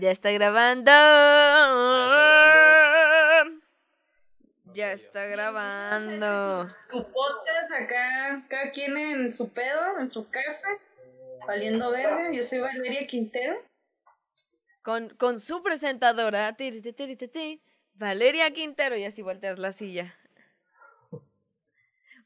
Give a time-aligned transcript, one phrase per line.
[0.00, 0.90] Ya está grabando.
[4.72, 6.74] Ya está grabando.
[6.90, 10.70] Tu podcast acá, cada quien en su pedo, en su casa,
[11.46, 12.32] valiendo verga.
[12.32, 13.62] Yo soy Valeria Quintero.
[14.80, 16.56] Con, con su presentadora,
[17.92, 20.16] Valeria Quintero, y así volteas la silla.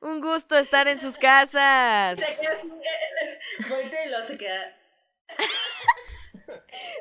[0.00, 2.20] Un gusto estar en sus casas.
[2.20, 2.68] Se queda así,
[3.68, 4.76] voltea y luego se queda.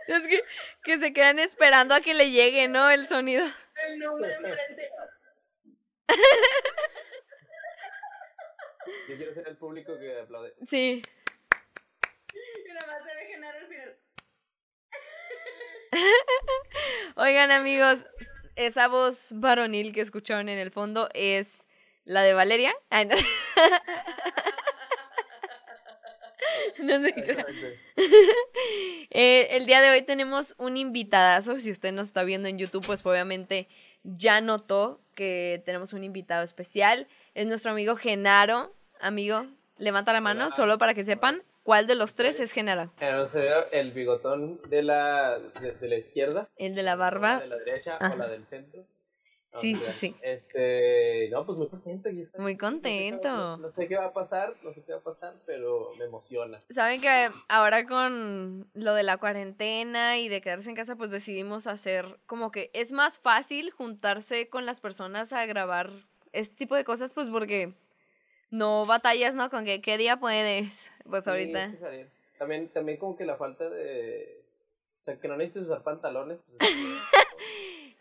[0.07, 0.44] Es que,
[0.84, 2.90] que se quedan esperando a que le llegue, ¿no?
[2.90, 3.45] El sonido.
[3.88, 4.90] El nombre enfrente.
[9.08, 10.53] Yo quiero ser el público que aplaude.
[10.70, 11.02] Sí.
[12.34, 13.98] Y nada más se ve Genaro al final.
[17.16, 18.05] Oigan, amigos,
[18.55, 21.64] esa voz varonil que escucharon en el fondo es
[22.05, 22.73] la de Valeria.
[26.80, 26.95] No.
[26.95, 27.80] Exactamente.
[29.09, 31.59] Eh, el día de hoy tenemos un invitadazo.
[31.59, 33.68] Si usted nos está viendo en YouTube, pues obviamente
[34.04, 37.08] ya notó que tenemos un invitado especial.
[37.36, 38.73] Es nuestro amigo Genaro.
[39.00, 39.45] Amigo,
[39.78, 40.56] levanta la mano Hola.
[40.56, 42.92] solo para que sepan cuál de los tres es Genaro.
[43.72, 46.50] El bigotón de la, de, de la izquierda.
[46.58, 47.40] El de la La barba.
[47.40, 48.14] de la derecha Ajá.
[48.14, 48.86] o la del centro.
[49.54, 50.16] Sí, sí, sí.
[50.22, 52.09] Este, no, pues muy contento.
[52.09, 52.42] aquí está.
[52.42, 53.58] Muy No sé contento.
[53.58, 56.59] No, sé qué va a pasar, no sé qué va a pasar, pero me emociona.
[56.70, 61.68] Saben que ahora con lo de la cuarentena y de quedarse en casa, pues decidimos
[61.68, 65.92] hacer como que es más fácil juntarse con las personas a grabar
[66.31, 67.74] este tipo de cosas, pues porque
[68.50, 69.50] no batallas, ¿no?
[69.50, 70.90] Con que qué día puedes.
[71.09, 71.64] Pues Sí, ahorita.
[71.66, 72.09] es que salir.
[72.40, 74.42] También, también como que la falta de...
[75.00, 76.40] O sea, que no necesites usar pantalones.
[76.58, 76.72] pues,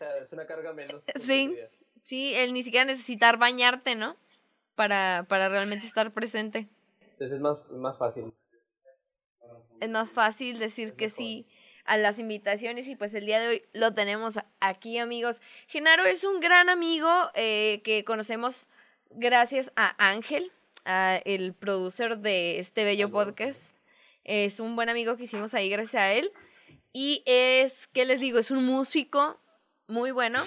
[0.03, 1.03] sea, es una carga menos.
[1.15, 1.55] en Sí.
[2.03, 4.17] Sí, el ni siquiera necesitar bañarte, ¿no?
[4.75, 6.67] Para, para realmente estar presente.
[6.99, 8.33] Entonces es más, más fácil.
[9.79, 11.47] es más fácil decir que sí
[11.85, 15.41] a las invitaciones y pues el día de hoy lo tenemos aquí amigos.
[15.67, 18.67] Genaro es un gran amigo eh, que conocemos
[19.11, 20.51] gracias a Ángel,
[20.85, 23.75] a el producer de este bello podcast.
[24.23, 26.31] Es un buen amigo que hicimos ahí gracias a él.
[26.93, 28.39] Y es, ¿qué les digo?
[28.39, 29.39] Es un músico
[29.87, 30.43] muy bueno.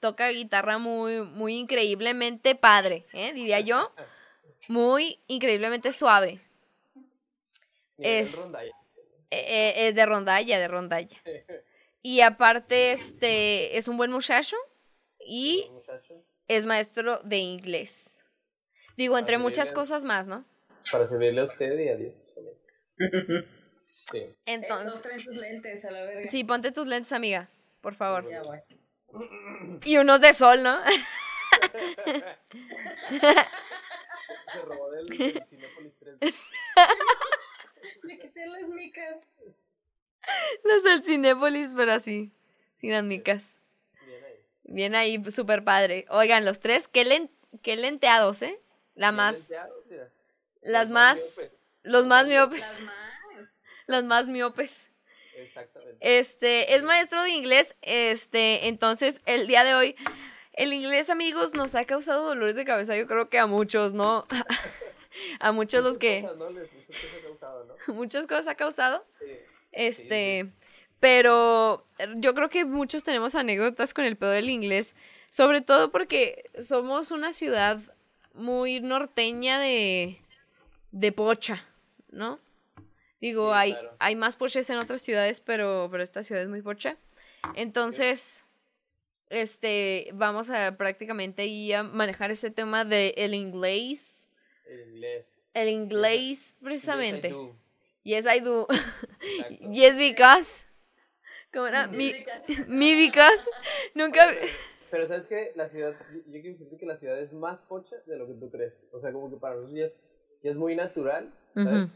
[0.00, 3.32] Toca guitarra muy, muy increíblemente padre, ¿eh?
[3.32, 3.92] diría yo.
[4.68, 6.40] Muy increíblemente suave.
[7.98, 8.72] Es- Rondalla.
[9.32, 11.16] Eh, eh, de rondalla, de rondalla.
[12.02, 14.56] Y aparte, este, es un buen muchacho
[15.24, 16.24] y Muchacho.
[16.48, 18.22] es maestro de inglés.
[18.96, 20.44] Digo, entre muchas cosas más, ¿no?
[20.90, 22.30] Para servirle a usted y a Dios.
[24.10, 24.18] Sí.
[24.44, 24.94] Entonces.
[24.96, 26.26] Entonces, traen sus lentes a la verga.
[26.28, 27.48] sí, ponte tus lentes, amiga,
[27.80, 28.28] por favor.
[28.28, 28.42] Ya.
[29.84, 30.78] Y unos de sol, ¿no?
[34.52, 36.16] Se robó del, del Cinépolis 3.
[38.02, 39.18] Le quité las micas.
[40.64, 42.32] Los del Cinépolis, pero así,
[42.76, 43.56] sin las micas.
[44.06, 44.36] Bien ahí.
[44.64, 46.06] Bien ahí, súper padre.
[46.10, 47.30] Oigan, los tres, qué, len-
[47.62, 48.60] qué lenteados, ¿eh?
[48.94, 50.10] La Bien más, lenteados, mira.
[50.62, 51.58] las Los más, miopes.
[51.82, 52.94] los más Los miopes, Las más.
[53.86, 54.89] las más miopes.
[55.42, 55.96] Exactamente.
[56.00, 59.96] Este, es maestro de inglés, este, entonces el día de hoy,
[60.52, 64.26] el inglés, amigos, nos ha causado dolores de cabeza, yo creo que a muchos, ¿no?
[65.40, 66.50] a muchos los que, cosas, ¿no?
[66.50, 67.94] Les- muchas cosas ha causado, ¿no?
[67.94, 69.26] muchas cosas ha causado, Sí.
[69.72, 70.50] este,
[71.00, 71.84] pero
[72.16, 74.94] yo creo que muchos tenemos anécdotas con el pedo del inglés,
[75.30, 77.78] sobre todo porque somos una ciudad
[78.34, 80.18] muy norteña de,
[80.92, 81.64] de pocha,
[82.10, 82.38] ¿no?
[83.20, 83.96] Digo, Sí, hay, claro.
[83.98, 86.96] hay más poches en otras ciudades, pero, pero esta ciudad es muy pocha.
[87.54, 88.44] Entonces,
[89.28, 94.28] este, vamos a prácticamente ir a manejar ese tema de el inglés.
[94.66, 95.42] El inglés.
[95.54, 97.28] El inglés, Yes, I precisamente.
[97.30, 97.56] do.
[98.04, 98.66] Yes, I do.
[99.72, 100.64] Yes, because.
[101.52, 101.86] ¿Cómo era?
[101.88, 102.14] Mi,
[102.68, 103.44] mi because.
[103.94, 104.32] Nunca.
[104.90, 105.94] Pero sabes que la ciudad,
[106.26, 108.82] yo quiero decirte que la ciudad es más pocha de lo que tú crees.
[108.92, 110.00] O sea, como que para nosotros ya es,
[110.42, 111.84] ya es muy natural, ¿sabes?
[111.84, 111.90] Ujú.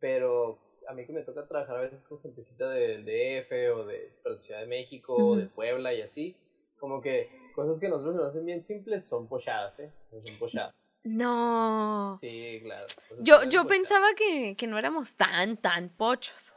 [0.00, 4.12] Pero a mí que me toca trabajar a veces con gentecita del DF o de
[4.40, 5.46] Ciudad de México o de.
[5.46, 6.36] Puebla y así,
[6.78, 9.92] como que cosas que nosotros nos hacen bien simples son pochadas, ¿eh?
[10.10, 10.74] Son pochadas.
[11.04, 12.18] No.
[12.20, 12.86] Sí, claro.
[13.20, 13.66] Yo, yo pochadas.
[13.66, 16.54] pensaba que, que no éramos tan, tan pochos.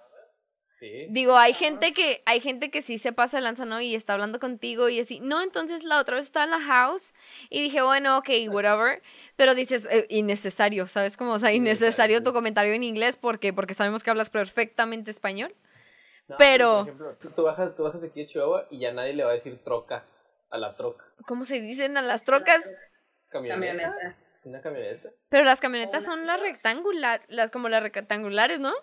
[0.84, 1.08] Sí.
[1.12, 3.80] Digo, hay gente que, hay gente que sí se pasa de lanza, ¿no?
[3.80, 5.22] Y está hablando contigo y así.
[5.22, 7.14] No, entonces la otra vez estaba en la house
[7.50, 9.02] y dije, bueno, ok, whatever.
[9.38, 11.32] Pero dices, eh, innecesario, ¿sabes cómo?
[11.32, 12.24] O sea, Innecesario, sí.
[12.26, 15.56] tu comentario en inglés porque, porque sabemos que hablas perfectamente español.
[16.28, 18.92] No, pero- Por ejemplo, tú, tú bajas, tú bajas de aquí de Chihuahua y ya
[18.92, 20.06] nadie le va a decir troca
[20.50, 21.06] a la troca.
[21.26, 22.62] ¿Cómo se dicen a las trocas?
[23.30, 23.68] Camioneta.
[23.74, 24.18] Camioneta.
[24.28, 25.10] Es una camioneta.
[25.30, 28.74] Pero las camionetas son las rectangular, las como las rectangulares, ¿no?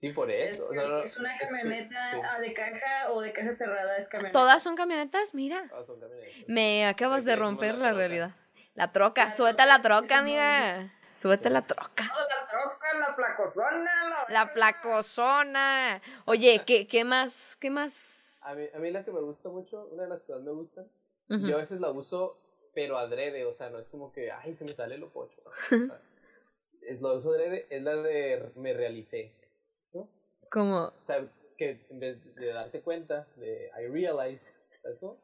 [0.00, 0.68] Sí, por Es, eso.
[0.68, 2.16] o sea, no- es una camioneta Sí.
[2.22, 4.38] ah, de caja o de caja cerrada, es camioneta.
[4.38, 5.70] Todas son camionetas, mira.
[5.72, 6.34] Ah, son camionetas.
[6.48, 8.30] Me acabas de romper la la realidad.
[8.74, 10.92] La troca, La súbete a troca, la troca, amiga.
[11.14, 12.04] Súbete a la troca.
[12.04, 13.92] la troca, la placozona,
[14.28, 16.02] La placozona.
[16.26, 17.56] Oye, ¿qué, qué más?
[17.58, 18.42] ¿Qué más?
[18.44, 20.52] A mí, a mí la que me gusta mucho, una de las que más me
[20.52, 20.86] gustan,
[21.30, 21.46] Ujú.
[21.46, 22.38] yo a veces la uso,
[22.74, 25.40] pero adrede, o sea, no es como que, ay, se me sale lo pocho.
[25.44, 25.50] ¿no?
[25.50, 26.00] O sea,
[26.82, 29.32] es, lo uso adrede, es la de me realicé.
[30.50, 31.26] Como, O sea,
[31.56, 34.52] que en vez de darte cuenta de I realize,
[34.82, 35.18] ¿sabes cómo?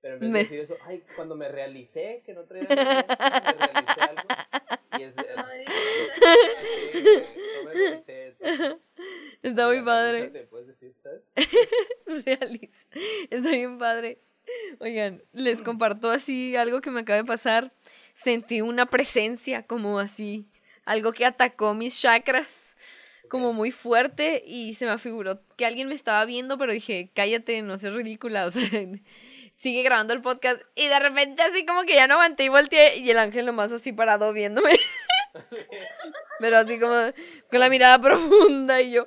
[0.00, 3.66] Pero en vez de decir eso, ay, cuando me realicé que no traía nada, me
[3.66, 4.28] realicé algo.
[4.98, 5.24] Y es, no
[7.64, 8.36] me realicé.
[9.42, 10.46] está muy padre.
[10.48, 11.22] puedes decir, ¿sabes?
[12.24, 12.72] Realiza.
[13.30, 14.18] Está bien padre.
[14.78, 17.72] Oigan, les comparto así algo que me acaba de pasar.
[18.14, 20.46] Sentí una presencia como así,
[20.84, 22.65] algo que atacó mis chakras,
[23.28, 27.62] como muy fuerte y se me afiguró que alguien me estaba viendo, pero dije, cállate,
[27.62, 28.62] no seas ridícula, o sea,
[29.56, 32.98] sigue grabando el podcast y de repente así como que ya no aguanté y volteé
[32.98, 34.72] y el ángel nomás así parado viéndome,
[36.40, 36.94] pero así como
[37.50, 39.06] con la mirada profunda y yo,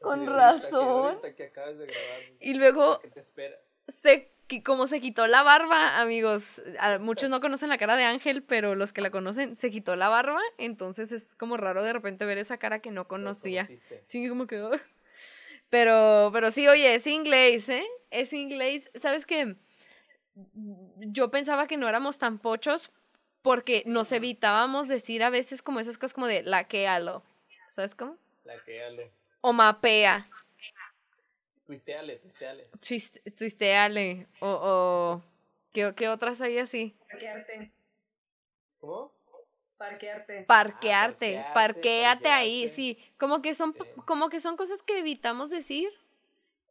[0.00, 1.06] Con que- razón.
[1.16, 3.56] ahorita que acabas de grabar, y luego ¿qué te espera?
[3.88, 6.60] se, qui- como se quitó la barba, amigos,
[7.00, 10.08] muchos no conocen la cara de Ángel, pero los que la conocen, se quitó la
[10.08, 13.68] barba, entonces es como raro de repente ver esa cara que no conocía.
[14.02, 14.68] Sí, como que...
[15.70, 17.86] Pero, pero sí, oye, es inglés, ¿eh?
[18.10, 18.90] Es inglés.
[18.94, 19.56] ¿Sabes qué?
[20.98, 22.90] Yo pensaba que no éramos tan pochos
[23.40, 27.22] porque nos evitábamos decir a veces como esas cosas como de laquealo.
[27.70, 28.18] ¿Sabes cómo?
[28.44, 29.12] La que ale.
[29.40, 30.28] O mapea.
[31.72, 32.68] Twisteale, twisteale.
[32.80, 34.26] twist- Twisteale.
[34.40, 35.22] O, o
[35.72, 36.94] ¿qué, ¿Qué otras hay así?
[37.08, 37.72] Parquearte,
[38.78, 39.12] ¿Cómo?
[39.78, 40.44] parquearte.
[40.44, 43.80] Parquearte, parquearte, parquéate ahí, sí, como que son Sí.
[44.06, 45.88] como que son cosas que evitamos decir.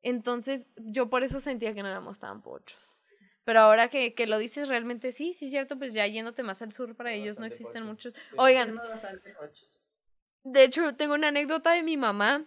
[0.03, 2.97] Entonces, yo por eso sentía que no éramos tan pochos.
[3.43, 6.61] Pero ahora que, que lo dices realmente sí, sí es cierto, pues ya yéndote más
[6.61, 7.85] al sur para No, ellos no existen pocho.
[7.85, 8.13] muchos.
[8.13, 8.35] Sí.
[8.37, 9.79] Oigan, Somos bastante pochos.
[10.43, 12.45] de hecho, tengo una anécdota de mi mamá,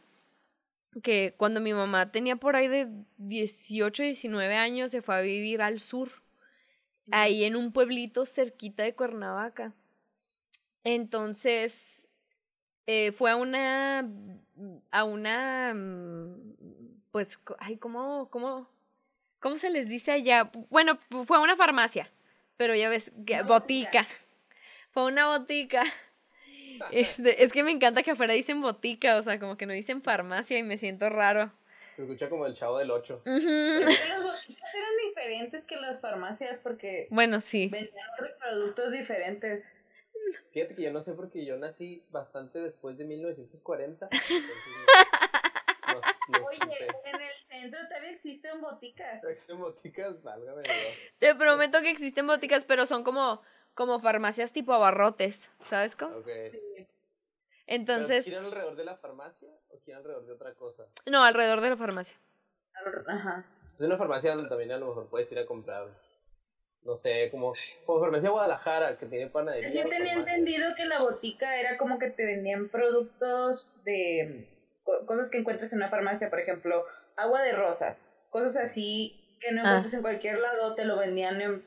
[1.02, 2.88] que cuando mi mamá tenía por ahí de
[3.18, 6.08] 18, 19 años, se fue a vivir al sur,
[7.10, 9.72] ahí en un pueblito cerquita de Cuernavaca.
[10.84, 12.08] Entonces,
[12.86, 14.08] eh, fue a una,
[14.90, 16.54] a una, mm,
[17.10, 18.68] pues, ay, ¿cómo, cómo,
[19.40, 20.50] cómo se les dice allá?
[20.70, 22.10] Bueno, fue a una farmacia,
[22.56, 24.06] pero ya ves, que, botica.
[24.90, 25.82] Fue una botica.
[26.90, 30.02] Este, es que me encanta que afuera dicen botica, o sea, como que no dicen
[30.02, 31.52] farmacia y me siento raro.
[31.96, 33.22] Se escucha como el chavo del 8.
[33.24, 33.30] Ujú.
[33.38, 37.68] Es que las boticas eran diferentes que las farmacias porque Bueno, sí.
[37.68, 39.80] vendían otros productos diferentes.
[40.52, 44.08] Fíjate que yo no sé porque yo nací bastante después de 1940.
[44.10, 44.44] entonces,
[45.88, 49.22] no- no Oye, en el centro todavía existen boticas.
[49.24, 51.14] Existen boticas, válgame Dios.
[51.18, 53.42] Te prometo que existen boticas, pero son como,
[53.74, 56.16] como farmacias tipo abarrotes, ¿sabes cómo?
[56.16, 56.28] Ok.
[56.50, 56.60] Sí.
[56.76, 56.86] ¿Pero
[57.66, 60.84] Entonces, ¿Giran alrededor de la farmacia o giran alrededor de otra cosa?
[61.06, 62.16] no, alrededor de la farmacia.
[63.06, 63.44] Ajá.
[63.78, 65.88] Es una farmacia donde también a lo mejor puedes ir a comprar,
[66.82, 67.54] no sé, como,
[67.86, 69.68] como farmacia Guadalajara, que tiene panadería.
[69.68, 70.34] Yo tenía farmacia.
[70.34, 74.46] entendido que la botica era como que te vendían productos de
[74.82, 76.84] co- cosas que encuentras en una farmacia, por ejemplo,
[77.16, 79.64] agua de rosas, cosas así que no Ah.
[79.68, 81.64] encuentras en cualquier lado, te lo vendían en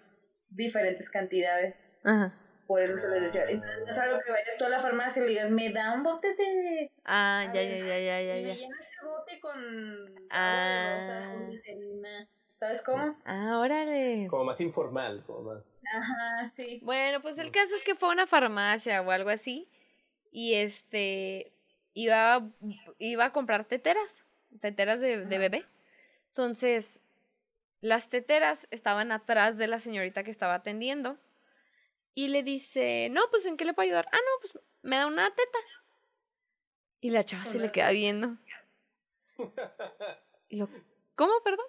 [0.49, 1.86] diferentes cantidades.
[2.07, 2.33] Ajá.
[2.65, 3.45] Por eso se les decía.
[3.47, 5.93] Entonces no es algo que vayas tú a la farmacia y le digas, me da
[5.93, 6.91] un bote de...
[7.05, 10.87] Ah, ya, ver, ya, ya, ya, ya, y me llena este bote con Ah.
[10.89, 12.27] de rosas, con.
[12.59, 13.15] ¿Sabes cómo?
[13.23, 14.27] Ah, órale.
[14.29, 15.83] Como más informal, como más...
[15.95, 16.79] Ajá, sí.
[16.83, 19.69] Bueno, pues el caso es que fue a una farmacia o algo así.
[20.31, 21.53] Y este
[21.93, 22.49] iba,
[22.97, 24.25] iba a comprar teteras,
[24.59, 25.65] teteras de, de bebé.
[26.29, 27.01] Entonces,
[27.81, 31.17] las teteras estaban atrás de la señorita que estaba atendiendo.
[32.17, 34.07] Y le dice, no, pues ¿en qué le puedo ayudar?
[34.11, 35.59] Ah, no, pues me da una teta.
[36.99, 38.37] Y la chava se le queda viendo.
[40.49, 40.67] Y lo,
[41.13, 41.67] ¿cómo, perdón?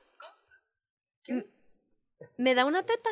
[1.23, 1.47] ¿Qué?
[2.39, 3.11] ¿Me da una teta?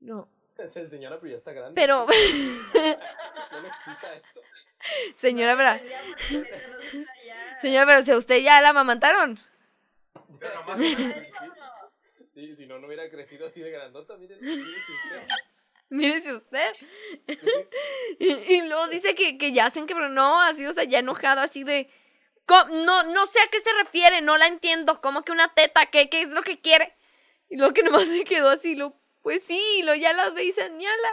[0.00, 0.28] No,
[0.68, 1.72] señora, pero ya está grande.
[1.80, 2.06] pero,
[3.52, 4.42] No necesita eso.
[5.16, 6.42] señora, pero,
[7.58, 9.38] señora, pero si a usted ya la amamantaron.
[10.38, 10.78] Pero nomás-
[12.34, 14.38] si no, no hubiera crecido así de grandota, miren.
[14.42, 15.55] miren si usted-
[15.90, 16.74] Mírese usted.
[18.18, 20.98] Y, y luego dice que, que ya hacen que, pero no, así, o sea, ya
[21.00, 21.88] enojada, así de.
[22.46, 25.00] "Co- No, no sé a qué se refiere, no la entiendo.
[25.00, 25.86] ¿Cómo que una teta?
[25.86, 26.94] ¿Qué, qué es lo que quiere?
[27.48, 30.44] Y luego que nomás se quedó así, lo, pues sí, y lo ya la ve
[30.44, 31.10] y señala.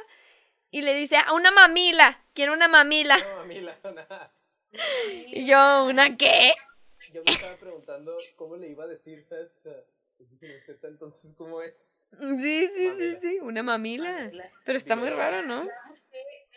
[0.71, 3.15] Y le dice, a una mamila, quiero una mamila.
[3.17, 4.33] No, a mí la nada.
[5.27, 6.53] Y yo, ¿una qué?
[7.13, 9.51] Yo me estaba preguntando cómo le iba a decir, ¿sabes?
[9.59, 9.73] O sea,
[10.17, 11.99] pues dicen usted, entonces, ¿cómo es?
[12.19, 13.19] Sí, sí, sí, Mamila.
[13.19, 14.11] sí, una mamila.
[14.11, 14.51] Mamila.
[14.65, 15.67] Pero está muy raro, ¿no?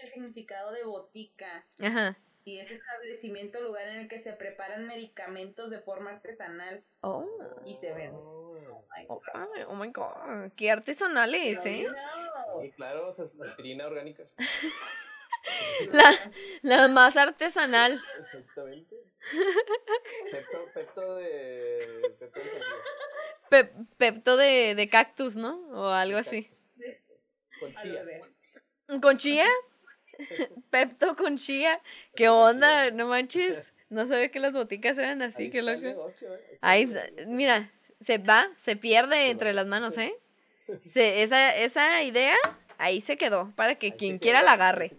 [0.03, 2.17] El significado de botica Ajá.
[2.45, 7.27] y es establecimiento lugar en el que se preparan medicamentos de forma artesanal Oh,
[7.65, 8.13] y se ven.
[8.15, 8.59] Oh.
[9.09, 9.23] oh,
[9.69, 10.53] oh my god.
[10.57, 11.87] Qué artesanales, ¿eh?
[12.61, 14.25] Sí, claro, o sea, es aspirina orgánica.
[15.93, 16.11] La,
[16.63, 18.03] la más artesanal.
[18.21, 18.97] Exactamente.
[20.33, 22.15] Pepto, pepto de.
[22.19, 22.51] Pepto de
[23.99, 25.57] pepto de, de cactus, ¿no?
[25.71, 26.51] O algo así.
[27.61, 28.05] Con chía.
[29.01, 29.47] ¿Con chía?
[30.71, 31.81] Pepto con chía.
[32.15, 32.91] ¿Qué onda?
[32.91, 33.73] No manches.
[33.89, 35.81] No sabía que las boticas eran así, Ahí qué loco.
[35.81, 36.59] negocio, ¿eh?
[36.61, 36.93] Ahí,
[37.27, 40.15] mira, se va, se pierde entre las manos, ¿eh?
[40.87, 42.35] Se, esa, esa idea
[42.79, 44.93] ahí se quedó para que Ahí quien quiera la agarre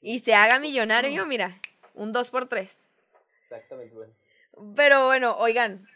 [0.00, 1.60] y se haga millonario, mira,
[1.92, 2.88] un 2 por 3
[3.36, 4.14] Exactamente, bueno.
[4.74, 5.86] Pero bueno, oigan,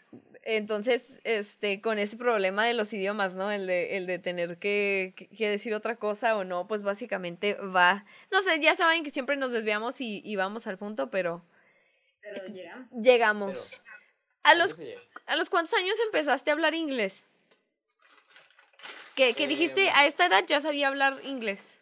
[0.43, 3.51] entonces, este, con ese problema de los idiomas, ¿no?
[3.51, 8.05] El de, el de tener que, que- decir otra cosa o no, pues básicamente va.
[8.31, 11.43] No sé, ya saben que siempre nos desviamos y, y vamos al punto, pero
[12.21, 12.91] Pero llegamos.
[12.91, 13.81] llegamos.
[14.43, 14.75] ¿A los.
[15.27, 17.25] ¿A los cuántos años empezaste a hablar inglés?
[19.15, 19.93] Que, que dijiste, Em.
[19.95, 21.77] a esta edad ya sabía hablar inglés.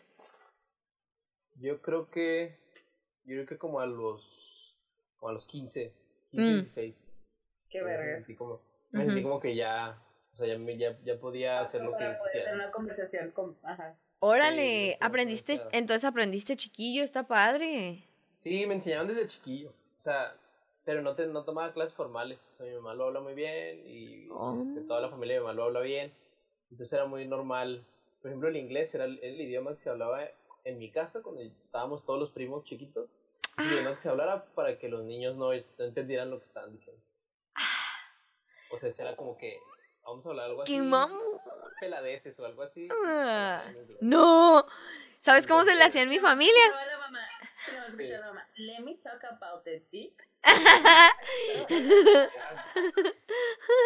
[1.56, 2.58] Yo creo que.
[3.26, 4.76] Yo creo que como a los.
[5.18, 5.94] Como a los 15,
[6.32, 6.60] 15, Mm.
[6.64, 7.12] 16.
[7.70, 8.24] Qué Me vergas.
[8.24, 8.62] sentí como,
[8.92, 9.30] me sentí Ujú.
[9.30, 10.02] como que ya.
[10.34, 12.54] O sea, ya, me- ya, ya podía hacer lo que poder tener quisiera.
[12.56, 13.58] una conversación con.
[13.64, 13.96] Ajá.
[14.20, 18.04] Órale, como aprendiste, entonces aprendiste chiquillo, está padre.
[18.38, 19.70] Sí, me enseñaban desde chiquillo.
[19.70, 20.36] O sea,
[20.86, 22.40] pero no, te, no tomaba clases formales.
[22.52, 24.58] O sea, mi mamá lo habla muy bien y Oh.
[24.60, 26.14] este, toda la familia de mi mamá lo habla bien.
[26.72, 27.86] Entonces era muy normal.
[28.22, 30.22] Por ejemplo, el inglés era el, el idioma que se hablaba
[30.66, 33.14] en mi casa cuando estábamos todos los primos chiquitos.
[33.58, 37.02] El idioma que se hablara para que los niños no entendieran lo que estaban diciendo.
[38.72, 39.60] O sea, ese era como que
[40.04, 40.74] vamos a hablar algo así.
[40.74, 41.42] ¡Qué mamo!
[41.80, 42.88] Peladeces o algo así.
[43.06, 43.64] Ah.
[44.02, 44.66] No.
[45.22, 46.66] ¿Sabes cómo se le hacía en mi familia?
[46.66, 47.28] Escuchaba la mamá.
[47.74, 48.48] No, escuchaba la mamá.
[48.56, 50.28] Let me talk about the dick.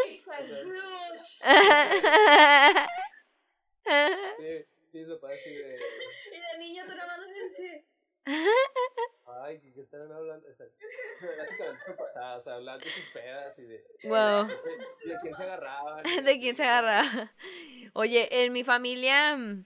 [0.06, 1.42] It's a huge.
[4.38, 5.80] Sí, sí, eso parece así de.
[6.32, 7.84] Y la niña tú nada más le dices.
[9.44, 10.48] Ay, ¿qué, qué están hablando?
[10.48, 12.14] Básicamente, o
[12.44, 13.86] sea, hablando de sus pedas y de.
[14.04, 14.48] Wow.
[15.06, 16.04] de quién se agarraban.
[16.26, 17.34] ¿De quién se agarra?
[17.94, 19.66] Oye, en mi familia mm,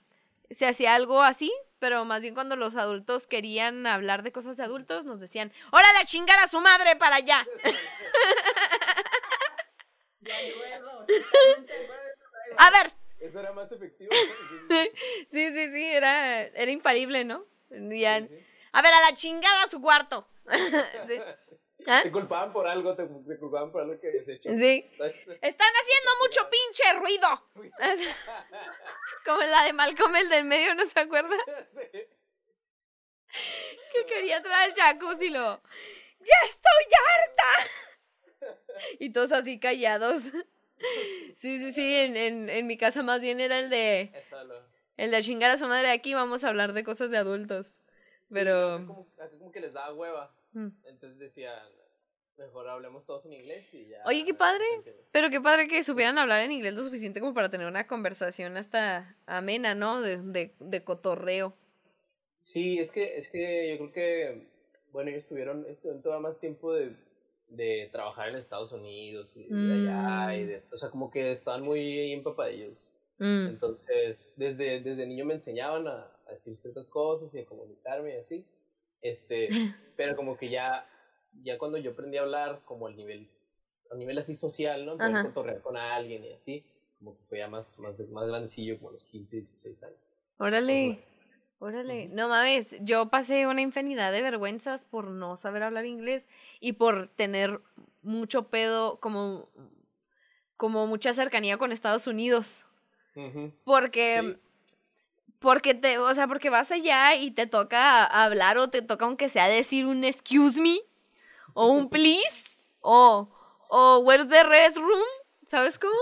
[0.51, 4.63] se hacía algo así, pero más bien cuando los adultos querían hablar de cosas de
[4.63, 7.45] adultos, nos decían, ¡Órale a chingar a su madre para allá!
[12.57, 14.11] A ver, Eso era más efectivo.
[15.31, 17.45] sí, sí, sí, era, era infalible, ¿no?
[17.69, 18.46] Ya- sí, sí.
[18.77, 20.27] A ver, a la chingada a su cuarto.
[21.07, 21.19] Sí.
[21.89, 22.01] ¿Ah?
[22.03, 24.49] Te culpaban por algo, te, te culpaban por algo que habías hecho.
[24.49, 24.85] Sí.
[24.97, 25.15] ¿sabes?
[25.41, 27.27] Están haciendo mucho pinche ruido.
[29.25, 31.35] Como la de Malcolm, el del medio, ¿no se acuerda?
[33.29, 33.43] Sí.
[33.93, 35.61] que quería entrar al jacuzzi y lo.
[36.19, 38.49] ¡Ya estoy harta!
[38.99, 40.23] y todos así callados.
[41.35, 44.11] sí, sí, sí, en, en, en mi casa más bien era el de.
[44.97, 47.81] El de chingar a su madre aquí, vamos a hablar de cosas de adultos.
[48.33, 49.07] Pero- como,
[49.39, 50.33] como que les daba hueva.
[50.53, 50.67] Mm.
[50.85, 51.59] Entonces decían,
[52.37, 54.03] mejor hablemos todos en inglés y ya.
[54.05, 54.63] Oye, qué padre.
[55.11, 58.57] Pero qué padre que supieran hablar en inglés lo suficiente como para tener una conversación
[58.57, 60.01] hasta amena, ¿no?
[60.01, 61.53] De, de, de cotorreo.
[62.41, 64.47] Sí, es que, es que yo creo que,
[64.91, 66.95] bueno, ellos tuvieron, estuvieron todo más tiempo de,
[67.49, 70.47] de trabajar en Estados Unidos y de allá, y Mm.
[70.47, 72.93] de, o sea, como que estaban muy empapadillos.
[73.19, 73.47] Mm.
[73.47, 78.17] Entonces, desde, desde niño me enseñaban a, a decir ciertas cosas y a comunicarme y
[78.17, 78.45] así.
[79.01, 79.49] Este,
[79.95, 80.87] pero como que ya,
[81.43, 83.29] ya cuando yo aprendí a hablar, como al nivel,
[83.91, 84.97] a nivel así social, ¿no?
[84.97, 86.63] Poder cotorrear con alguien y así,
[86.99, 89.99] como que fue ya más, más, más grandecillo, como a los 15, 16 años.
[90.37, 91.03] Órale.
[91.59, 96.27] Órale, no mames, yo pasé una infinidad de vergüenzas por no saber hablar inglés
[96.59, 97.61] y por tener
[98.03, 99.49] mucho pedo, como,
[100.55, 102.67] como mucha cercanía con Estados Unidos.
[103.15, 103.51] Ujú.
[103.63, 104.46] Porque, Sí.
[105.39, 109.29] Porque te, o sea, porque vas allá y te toca hablar o te toca aunque
[109.29, 110.81] sea decir un excuse me
[111.53, 113.29] o un please o,
[113.69, 115.01] o where's the restroom,
[115.47, 115.93] ¿sabes cómo?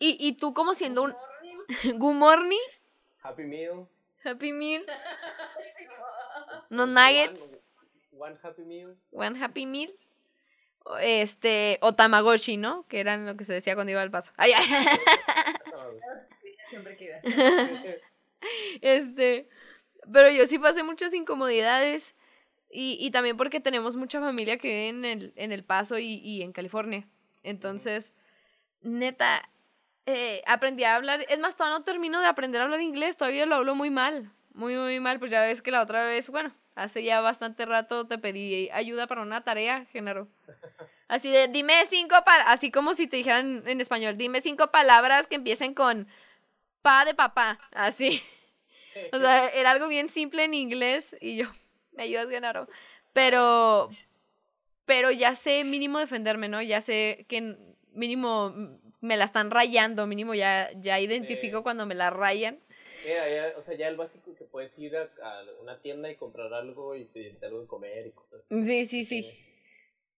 [0.00, 1.14] Y, y tú como siendo un
[1.98, 2.58] good morning,
[3.22, 3.86] Happy Meal.
[4.24, 4.84] happy meal,
[6.70, 6.84] no.
[6.84, 7.40] One- nuggets.
[8.16, 8.96] One, Happy Meal.
[9.10, 9.92] One Happy Meal.
[11.00, 12.86] Este, o Tamagotchi, ¿no?
[12.86, 14.32] Que eran lo que se decía cuando iba al paso.
[14.36, 14.64] Ay, ay.
[16.68, 17.20] Siempre queda.
[18.82, 19.48] Este,
[20.12, 22.14] pero yo sí pasé muchas incomodidades
[22.70, 26.16] Y, y también porque tenemos mucha familia que vive en el, en el Paso y,
[26.22, 27.08] y en California.
[27.44, 28.12] Entonces,
[28.82, 29.48] neta,
[30.06, 31.24] eh, aprendí a hablar.
[31.28, 34.32] Es más, todavía no termino de aprender a hablar inglés, todavía lo hablo muy mal.
[34.54, 35.18] Muy, muy mal.
[35.20, 39.06] Pues ya ves que la otra vez, bueno, hace ya bastante rato te pedí ayuda
[39.08, 40.28] para una tarea, género.
[41.08, 45.36] Así de, dime cinco, así como si te dijeran en español, dime cinco palabras que
[45.36, 46.08] empiecen con
[46.82, 48.22] pa de papá, así.
[49.12, 51.46] O sea, era algo bien simple en inglés y yo,
[51.92, 52.68] me ayudas, Genaro.
[53.12, 53.90] Pero,
[54.84, 56.60] pero ya sé mínimo defenderme, ¿no?
[56.62, 57.56] Ya sé que
[57.92, 58.54] mínimo
[59.00, 62.58] me la están rayando, mínimo ya, ya identifico cuando me la rayan.
[63.56, 65.10] o sea, ya el básico que puedes ir a,
[65.60, 68.64] una tienda y comprar algo y pedirte algo de comer y cosas así.
[68.64, 69.30] Sí, sí, sí.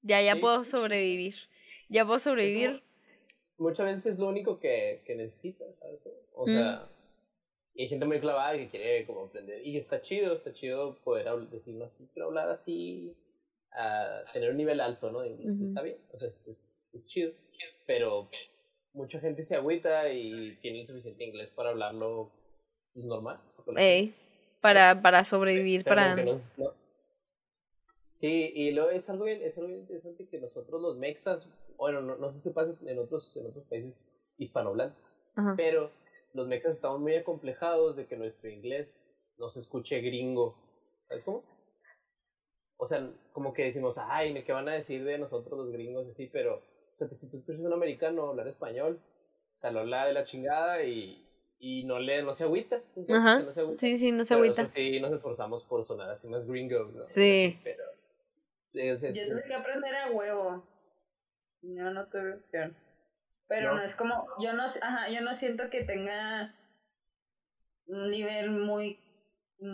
[0.02, 1.34] Ya, ya puedo sobrevivir.
[1.88, 2.82] Ya puedo sobrevivir.
[3.58, 6.00] muchas veces es lo único que, que necesitas, ¿sabes?
[6.32, 6.88] O sea,
[7.76, 9.60] y hay gente muy clavada que quiere como aprender.
[9.64, 13.12] Y está chido, está chido poder decir, no, quiero hablar así,
[13.72, 15.22] a tener un nivel alto, ¿no?
[15.22, 16.46] Está bien, o sea, es,
[16.94, 17.32] es, chido.
[17.86, 18.30] Pero
[18.94, 22.30] mucha gente se agüita y tiene el suficiente inglés para hablarlo
[22.94, 23.40] pues, normal.
[24.62, 26.16] para, para sobrevivir, para...
[28.12, 32.00] Sí, y lo, es, algo bien, es algo bien interesante que nosotros los mexas, bueno,
[32.00, 35.14] no, no sé si pasa en otros, en otros países hispanohablantes,
[35.54, 35.90] pero
[36.36, 40.56] los mexas estamos muy acomplejados de que nuestro inglés no se escuche gringo.
[41.08, 41.42] ¿Sabes cómo?
[42.76, 46.06] O sea, como que decimos, ay, ¿qué van a decir de nosotros los gringos?
[46.06, 46.62] Así, pero
[47.10, 49.00] si tú escuchas un americano hablar español,
[49.54, 51.26] o sea, lo habla de la chingada y,
[51.58, 52.82] y no le no se agüita.
[53.08, 53.42] Ajá.
[53.78, 54.68] Sí, sí, no se agüita.
[54.68, 56.84] sí, nos esforzamos por sonar así más gringo.
[56.84, 57.06] ¿no?
[57.06, 57.58] Sí.
[57.64, 57.82] pero,
[58.74, 60.62] Yo tuve que aprender a huevo.
[61.62, 62.76] No, no tuve opción.
[63.48, 63.82] Pero no.
[63.82, 66.52] es como, yo no, ajá, yo no siento que tenga
[67.86, 68.98] un nivel muy,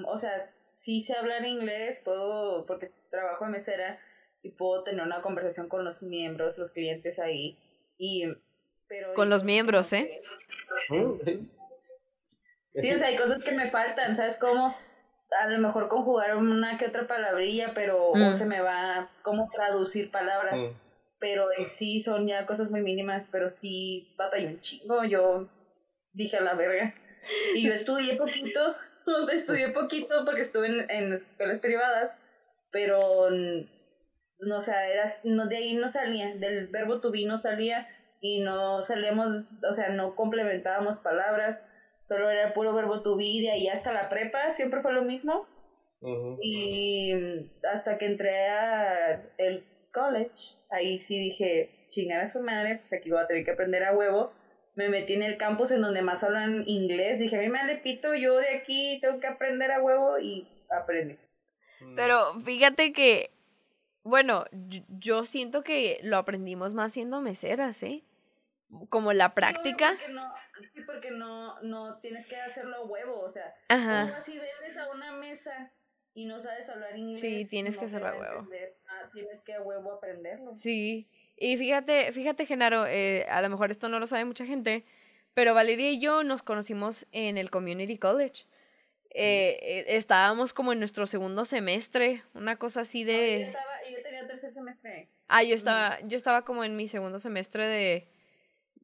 [0.06, 3.98] o sea, sí sé hablar inglés, puedo, porque trabajo en mesera
[4.42, 7.56] y puedo tener una conversación con los miembros, los clientes ahí,
[7.96, 8.26] y,
[8.88, 9.14] pero...
[9.14, 10.20] Con los miembros, ¿eh?
[12.74, 14.76] Sí, o sea, hay cosas que me faltan, ¿sabes cómo?
[15.40, 18.32] A lo mejor conjugar una que otra palabrilla, pero o mm.
[18.34, 20.60] se me va, ¿cómo traducir palabras?
[20.60, 20.81] Mm
[21.22, 25.48] pero en sí son ya cosas muy mínimas, pero sí batallé un chingo, yo
[26.12, 26.92] dije a la verga.
[27.54, 28.74] Y yo estudié poquito,
[29.32, 32.18] estudié poquito porque estuve en, en escuelas privadas,
[32.72, 37.38] pero no, o sea, era, no, de ahí no salía, del verbo to be no
[37.38, 37.86] salía
[38.18, 41.64] y no salíamos, o sea, no complementábamos palabras,
[42.02, 45.02] solo era el puro verbo to be, de ahí hasta la prepa siempre fue lo
[45.02, 45.46] mismo.
[46.40, 47.12] Y
[47.62, 53.10] hasta que entré a el college, ahí sí dije, chingar a su madre, pues aquí
[53.10, 54.32] voy a tener que aprender a huevo.
[54.74, 58.14] Me metí en el campus en donde más hablan inglés, dije, a mí me pito,
[58.14, 61.18] yo de aquí tengo que aprender a huevo y aprendí.
[61.80, 61.94] Mm.
[61.94, 63.30] Pero fíjate que,
[64.02, 64.46] bueno,
[64.88, 68.02] yo siento que lo aprendimos más siendo meseras, ¿eh?
[68.88, 69.96] Como la práctica.
[70.74, 74.20] Sí, porque no, no, tienes que hacerlo a huevo, o sea, Ajá.
[74.22, 75.70] si vendes a una mesa
[76.14, 77.20] y no sabes hablar inglés.
[77.20, 78.48] Sí, tienes que hacerlo a huevo.
[78.88, 80.54] Ah, tienes que a huevo aprenderlo.
[80.54, 84.84] Sí, y fíjate, fíjate Genaro, eh, a lo mejor esto no lo sabe mucha gente,
[85.34, 88.44] pero Valeria y yo nos conocimos en el Community College.
[89.14, 93.40] Eh, eh, estábamos como en nuestro segundo semestre, una cosa así de...
[93.40, 95.08] yo, estaba, yo tenía tercer semestre.
[95.28, 98.08] Ah, yo estaba, yo estaba como en mi segundo semestre de,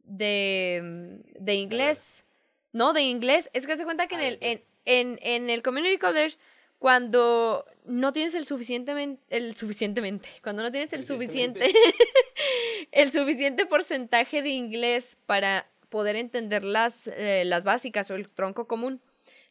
[0.04, 2.24] de, de inglés.
[2.72, 3.48] No, de inglés.
[3.54, 6.36] Es que se cuenta que en el, en, en, en el Community College
[6.78, 11.72] cuando no tienes el suficientemente, el suficientemente, cuando no tienes el suficiente,
[12.92, 18.68] el suficiente porcentaje de inglés para poder entender las, eh, las básicas o el tronco
[18.68, 19.00] común,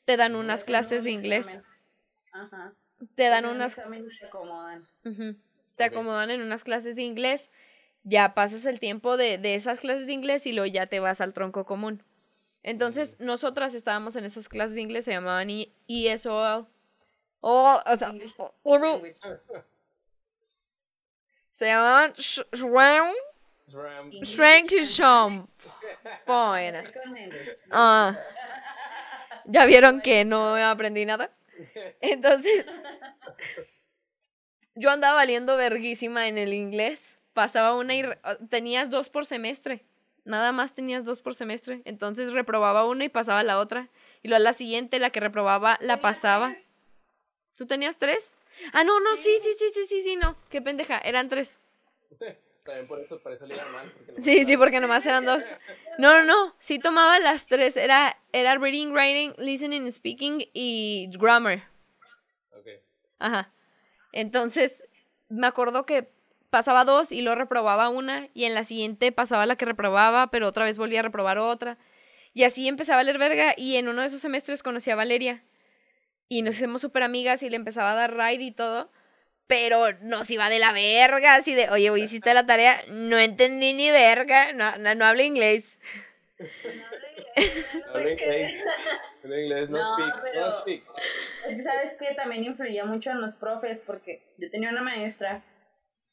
[0.05, 1.59] te dan unas clases de inglés.
[2.31, 2.73] Ajá.
[3.15, 3.75] Te dan unas...
[3.75, 4.87] te acomodan.
[5.75, 7.51] Te acomodan en unas clases de inglés,
[8.03, 11.19] ya pasas el tiempo de, de esas clases de inglés y luego ya te vas
[11.19, 12.03] al tronco común.
[12.63, 15.49] Entonces, nosotras estábamos en esas clases de inglés, se llamaban
[15.87, 16.67] ESOL
[17.49, 18.13] Oh, o sea,
[21.53, 23.13] se llamaban Shram.
[24.21, 25.47] Shrank to Shom.
[27.71, 28.19] Ah,
[29.45, 31.31] ya vieron que no aprendí nada.
[32.01, 32.65] Entonces,
[34.75, 37.17] yo andaba valiendo verguísima en el inglés.
[37.31, 38.03] Pasaba una y
[38.49, 39.85] tenías dos por semestre.
[40.25, 41.81] Nada más tenías dos por semestre.
[41.85, 43.89] Entonces reprobaba una y pasaba la otra.
[44.21, 46.53] Y luego la siguiente, la que reprobaba, la pasaba.
[47.57, 48.35] ¿Tú tenías tres?
[48.71, 50.37] Ah, no, no, sí, sí, sí, sí, sí, sí, no.
[50.49, 51.59] Qué pendeja, eran tres.
[52.63, 53.91] También por eso, por eso le iban mal.
[54.17, 55.51] sí, sí, porque nomás eran dos.
[55.97, 57.75] No, no, no, sí tomaba las tres.
[57.75, 61.67] Era, era reading, writing, listening, speaking y grammar.
[62.51, 62.67] Ok.
[63.19, 63.51] Ajá.
[64.11, 64.83] Entonces,
[65.29, 66.11] me acuerdo que
[66.51, 70.47] pasaba dos y luego reprobaba una y en la siguiente pasaba la que reprobaba, pero
[70.47, 71.79] otra vez volvía a reprobar otra.
[72.33, 75.43] Y así empezaba a leer verga y en uno de esos semestres conocí a Valeria
[76.29, 78.91] y nos hicimos súper amigas y le empezaba a dar ride y todo,
[79.47, 83.89] pero nos iba de la verga, así de, oye, hiciste la tarea, no entendí ni
[83.89, 85.77] verga, no, no, no hablo inglés.
[86.37, 88.63] No hablo inglés.
[89.23, 90.83] No inglés, no, speak, no speak.
[91.47, 95.43] Es que sabes que también influía mucho en los profes, porque yo tenía una maestra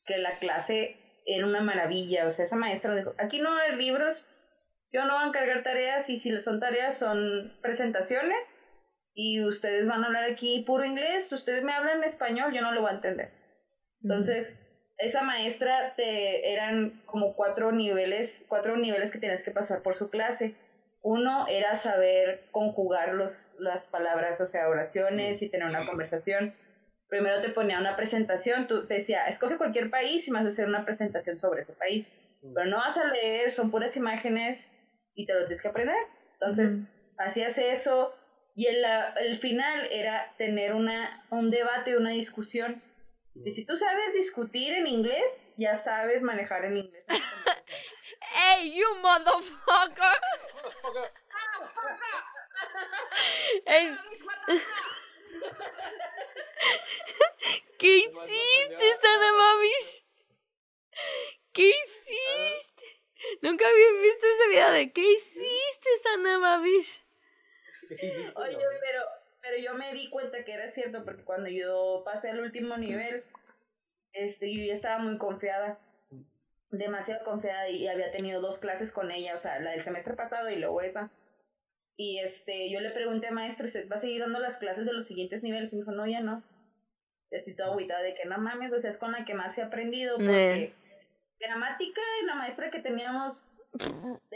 [0.07, 0.97] que la clase
[1.27, 4.27] era una maravilla, o sea, esa maestra dijo, aquí no hay libros,
[4.93, 8.61] yo no voy a encargar tareas y si son tareas son presentaciones
[9.15, 12.83] y ustedes van a hablar aquí puro inglés, ustedes me hablan español, yo no lo
[12.83, 13.31] voy a entender.
[14.03, 14.61] Entonces,
[14.99, 20.11] esa maestra te eran como cuatro niveles, cuatro niveles que tienes que pasar por su
[20.11, 20.55] clase.
[21.01, 26.55] Uno era saber conjugar los, las palabras, o sea, oraciones y tener una conversación
[27.15, 30.67] primero te ponía una presentación, tú te decía, escoge cualquier país y vas a hacer
[30.67, 32.17] una presentación sobre ese país.
[32.41, 34.73] Pero no vas a leer, son puras imágenes
[35.15, 35.97] y te lo tienes que aprender.
[36.41, 36.81] Entonces,
[37.17, 38.13] hacías eso
[38.55, 38.85] y el,
[39.17, 42.83] el final era tener una, un debate, una discusión.
[43.43, 47.05] Si, si tú sabes discutir en inglés, ya sabes manejar el inglés.
[48.21, 50.21] ¡Hey, you motherfucker!
[53.67, 53.99] es...
[57.79, 60.05] ¿Qué hiciste, Sana Mamish?
[61.53, 63.03] ¿Qué hiciste?
[63.43, 67.04] Nunca había visto ese video de ¿qué hiciste, Sana Mamish?
[68.37, 69.03] Oye, pero,
[69.41, 73.25] pero yo me di cuenta que era cierto porque cuando yo pasé al último nivel,
[74.13, 75.79] este, yo ya estaba muy confiada,
[76.71, 80.51] demasiado confiada y había tenido dos clases con ella, o sea, la del semestre pasado
[80.51, 81.11] y luego esa.
[81.97, 85.05] Y este, yo le pregunté, maestro, ¿usted va a seguir dando las clases de los
[85.05, 85.73] siguientes niveles?
[85.73, 86.43] Y me dijo, no, ya no.
[87.31, 89.57] Y así toda agüitada de que no mames, o sea, es con la que más
[89.59, 90.17] he aprendido.
[90.17, 90.75] Porque
[91.39, 93.47] gramática, la maestra que teníamos.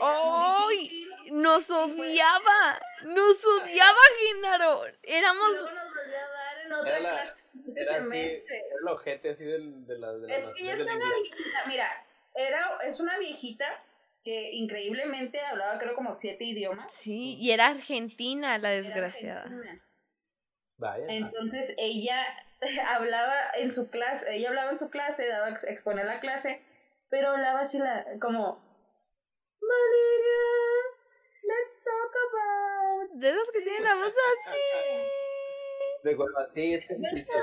[0.00, 1.07] ¡Ay!
[1.30, 2.80] Nos odiaba.
[3.04, 4.82] Nos odiaba, Genaro.
[5.02, 5.50] Éramos.
[5.50, 8.56] Luego nos volvió a dar en otra clase de semestre.
[8.58, 10.12] Era el ojete así del, de la.
[10.12, 13.66] De es que ella es una viejita, mira, era, es una viejita
[14.24, 16.92] que increíblemente hablaba creo como siete idiomas.
[16.92, 19.50] Sí, y era argentina la desgraciada.
[20.76, 21.06] Vaya.
[21.08, 22.24] Entonces ella
[22.88, 26.62] hablaba en su clase, ella hablaba en su clase, daba exponer la clase,
[27.08, 28.67] pero hablaba así la, como
[33.18, 34.12] De esos que tienen la voz
[34.46, 34.57] así.
[36.04, 37.35] De golpe así, es que es difícil.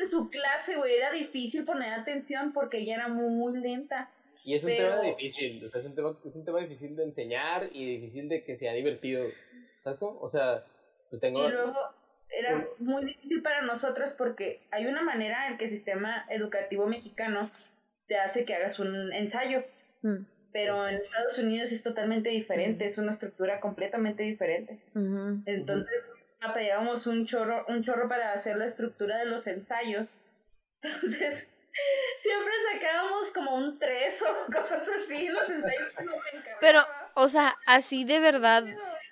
[0.00, 4.10] en su clase, güey, era difícil poner atención porque ella era muy, muy lenta.
[4.42, 7.98] Y es un tema difícil, es un tema, es un tema difícil de enseñar y
[7.98, 9.26] difícil de que sea divertido.
[9.78, 10.18] ¿Sabes cómo?
[10.20, 10.64] O sea,
[11.10, 11.46] pues tengo...
[11.46, 11.78] Y luego
[12.30, 17.48] era muy difícil para nosotras porque hay una manera en que el sistema educativo mexicano
[18.08, 19.62] te hace que hagas un ensayo.
[20.02, 20.24] Mm.
[20.52, 24.78] Pero en Estados Unidos es totalmente diferente, es una estructura completamente diferente.
[25.46, 30.20] Entonces, apoyábamos un chorro, un chorro para hacer la estructura de los ensayos.
[30.82, 31.48] Entonces,
[32.16, 35.92] siempre sacábamos como un 3 o cosas así los ensayos
[36.60, 38.64] Pero, o sea, así de verdad,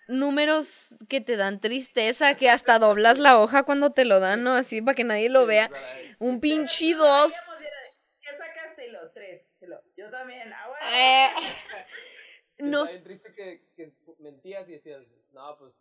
[0.08, 4.54] números que te dan tristeza, que hasta doblas la hoja cuando te lo dan, ¿no?
[4.54, 5.70] Así para que nadie lo vea.
[6.18, 7.32] Un pinche 2.
[8.20, 8.90] ¿Qué sacaste?
[8.90, 9.45] Lo 3.
[10.06, 10.52] Yo también.
[10.52, 11.28] Ah, eh.
[12.58, 13.02] Nos...
[13.02, 15.74] triste que, que, mentías y decías, no, pues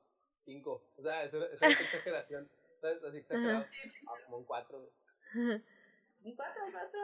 [0.46, 0.84] 5.
[0.98, 2.50] O sea, eso, es exageración.
[2.82, 3.04] ¿Sabes?
[3.04, 3.66] Así exagerado.
[4.08, 4.92] Ah, como un 4.
[5.36, 7.00] Un 4, un 4.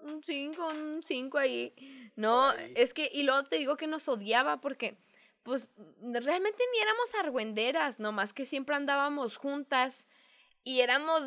[0.00, 2.12] un 5, un 5 ahí.
[2.16, 4.98] No, es que, y luego te digo que nos odiaba porque,
[5.44, 10.08] pues, realmente ni éramos argüenderas, nomás que siempre andábamos juntas
[10.66, 11.22] y éramos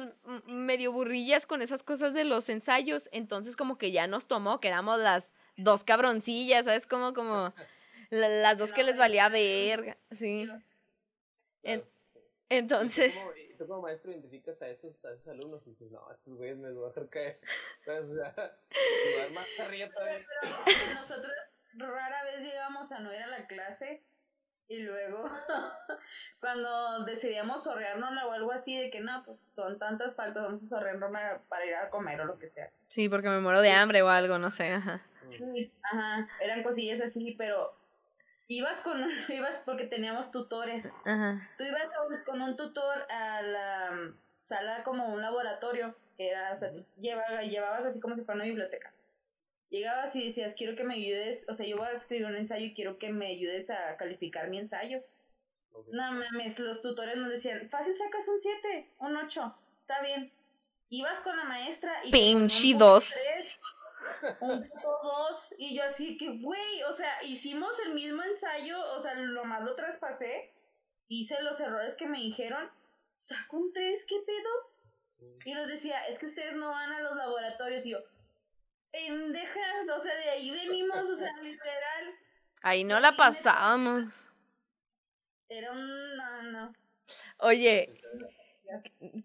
[0.47, 4.67] medio burrillas con esas cosas de los ensayos, entonces como que ya nos tomó que
[4.67, 6.85] éramos las dos cabroncillas, ¿sabes?
[6.85, 7.53] Como, como
[8.09, 10.49] las dos que les valía verga, sí.
[12.49, 13.15] entonces
[13.57, 16.73] tú como maestro identificas a esos, a esos alumnos y dices, no, estos güeyes me
[16.73, 17.39] van a dejar caer.
[17.85, 18.05] ¿Sabes?
[18.09, 18.33] O sea,
[19.33, 20.25] más arriba todavía.
[20.65, 21.31] Pero nosotros
[21.75, 24.03] rara vez llegamos a no ir a la clase
[24.69, 25.27] y luego
[26.39, 30.67] cuando decidíamos sorrearnos o algo así de que no, pues son tantas faltas, vamos a
[30.67, 31.11] sorrearnos
[31.49, 32.71] para ir a comer o lo que sea.
[32.87, 35.01] Sí, porque me muero de hambre o algo, no sé, ajá.
[35.27, 37.75] Sí, ajá, eran cosillas así, pero
[38.47, 40.93] ibas con ibas porque teníamos tutores.
[41.57, 41.89] Tú ibas
[42.25, 47.99] con un tutor a la mm, sala como un laboratorio, era, o sea, llevabas así
[47.99, 48.93] como si fuera una biblioteca.
[49.69, 52.65] Llegabas y decías, quiero que me ayudes, o sea, yo voy a escribir un ensayo
[52.65, 55.03] y quiero que me ayudes a calificar mi ensayo.
[55.91, 60.31] No mames, los tutores nos decían, fácil sacas un 7, un 8, está bien.
[60.89, 62.11] Ibas con la maestra y...
[62.11, 63.13] Pinche dos.
[64.39, 68.99] Un punto dos, y yo así que, güey, o sea, hicimos el mismo ensayo, o
[68.99, 70.51] sea, lo más lo traspasé,
[71.09, 72.69] hice los errores que me dijeron,
[73.11, 75.33] saco un tres, ¿qué pedo?
[75.45, 77.99] Y nos decía, es que ustedes no van a los laboratorios, y yo,
[78.91, 79.59] pendeja,
[79.97, 82.15] o sea, de ahí venimos, o sea, literal.
[82.61, 84.13] Ahí no la pasábamos.
[85.49, 86.73] Era un, no, no.
[87.39, 88.01] Oye,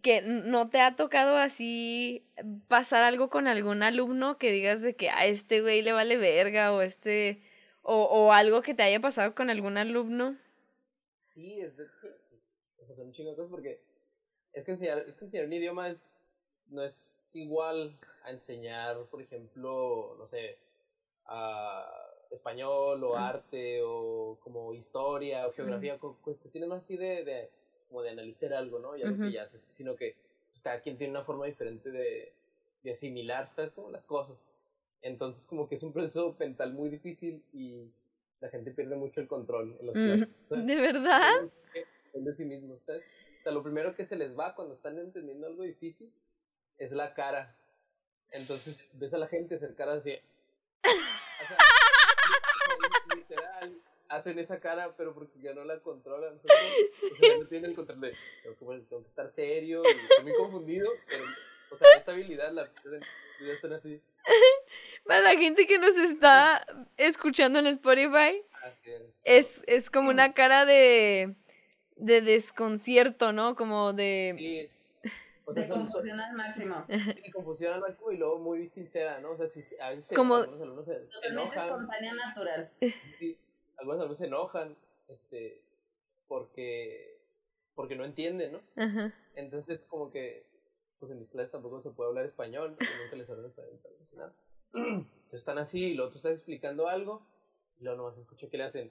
[0.03, 2.27] que no te ha tocado así
[2.69, 6.73] pasar algo con algún alumno que digas de que a este güey le vale verga
[6.73, 7.43] o este
[7.83, 10.39] o, o algo que te haya pasado con algún alumno
[11.23, 13.83] sí es de o sea son chingo cosas porque
[14.55, 16.14] es que enseñar es que enseñar un idioma es
[16.69, 20.59] no es igual a enseñar por ejemplo no sé
[21.27, 21.85] a
[22.31, 27.51] español o arte o como historia o geografía cuestiones más así de, de
[27.89, 28.97] como de analizar algo, ¿no?
[28.97, 30.17] Ya lo que ya haces, sino que
[30.51, 32.33] pues, cada quien tiene una forma diferente de,
[32.83, 33.71] de asimilar, ¿sabes?
[33.73, 34.49] Como las cosas.
[35.01, 37.89] Entonces, como que es un proceso mental muy difícil y
[38.41, 40.67] la gente pierde mucho el control en las mm, clases.
[40.67, 41.51] ¿De verdad?
[42.15, 43.03] De sí mismos, ¿sabes?
[43.41, 46.11] O sea, lo primero que se les va cuando están entendiendo algo difícil
[46.79, 47.57] es la cara.
[48.31, 50.19] Entonces, ves a la gente acercar así.
[51.43, 56.37] O sea, literal, hacen esa cara, pero porque ya no la controlan.
[56.37, 58.17] O sea, no tienen el control de,
[58.59, 61.25] tengo que, estar serio, y estoy muy confundido, pero,
[61.71, 62.71] o sea, esta habilidad la
[63.41, 64.01] ya están así.
[65.05, 66.65] Para la gente que nos está
[66.97, 68.43] escuchando en Spotify,
[69.25, 71.35] es, es como una cara de,
[71.97, 73.55] de desconcierto, ¿no?
[73.55, 74.71] Como de...
[75.47, 76.87] O sea, de confusión al máximo.
[77.25, 79.33] Y confusión al máximo y luego muy sincera, ¿no?
[79.33, 81.67] O sea, si, a veces como, algunos alumnos se, se enojan.
[81.67, 82.71] espontánea natural.
[83.19, 83.39] Sí,
[83.77, 84.77] algunos alumnos se enojan,
[85.09, 85.63] este,
[86.29, 87.21] porque,
[87.75, 88.61] porque no entienden, ¿no?
[89.35, 90.47] Entonces, como que,
[90.99, 93.81] pues en mis clases tampoco se puede hablar español, nunca les hablan español
[94.13, 94.33] nada.
[94.73, 97.27] Entonces están así, y luego tú estás explicando algo,
[97.79, 98.91] y luego nomás escucho que le hacen,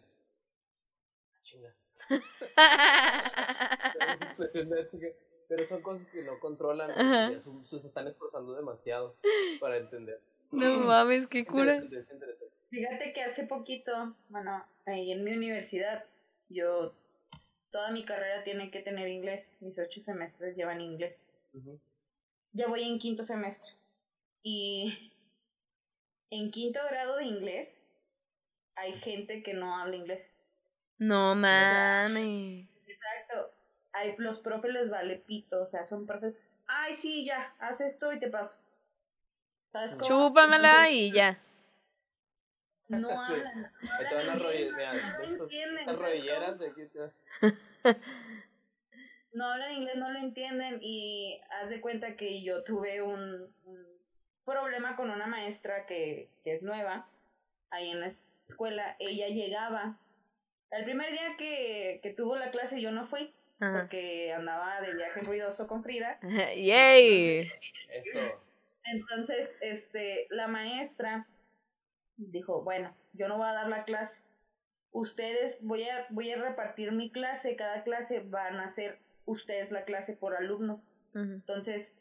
[1.34, 1.76] ah, chinga.
[5.56, 6.90] Pero son cosas que no controlan,
[7.64, 9.16] se están esforzando demasiado
[9.60, 10.20] para entender.
[10.52, 11.84] No mames, qué cura.
[12.72, 16.06] Fíjate que hace poquito, bueno, ahí en mi universidad,
[16.50, 16.96] yo,
[17.72, 21.28] toda mi carrera tiene que tener inglés, mis ocho semestres llevan inglés.
[22.54, 23.74] Ya voy en quinto semestre.
[24.42, 25.12] Y
[26.32, 27.86] en quinto grado de inglés
[28.74, 30.36] hay gente que no habla inglés.
[30.98, 32.68] No mames.
[32.88, 33.53] exacto.
[33.94, 36.36] Hay, los profes les vale pito, o sea, son profes.
[36.66, 38.60] Ay, sí, ya, haz esto y te paso.
[39.72, 41.40] ¿Sabes Chúpamela y ya.
[42.90, 43.72] No hablan.
[43.72, 45.48] No,
[49.34, 53.52] No hablan inglés, no lo entienden y haz de cuenta que yo tuve un,
[54.46, 57.08] problema con una maestra que, que, es nueva
[57.72, 58.08] ahí en la
[58.48, 58.96] escuela.
[59.00, 59.98] Ella llegaba.
[60.70, 63.34] El primer día que, que tuvo la clase yo no fui
[63.72, 66.20] porque andaba de viaje ruidoso con Frida.
[66.56, 67.52] ¡Yay!
[68.86, 71.28] Entonces, este, la maestra
[72.18, 74.24] dijo, bueno, yo no voy a dar la clase.
[74.92, 79.86] Ustedes, voy a, voy a repartir mi clase, cada clase van a hacer ustedes la
[79.86, 80.82] clase por alumno.
[81.16, 81.96] Entonces,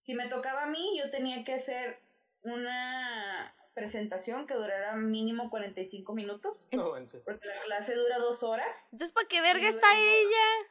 [0.00, 1.98] si me tocaba a mí, yo tenía que hacer
[2.42, 6.66] una presentación que durara mínimo 45 minutos.
[6.70, 8.88] porque la clase dura dos horas.
[8.92, 10.68] Entonces, ¿para qué verga está ella?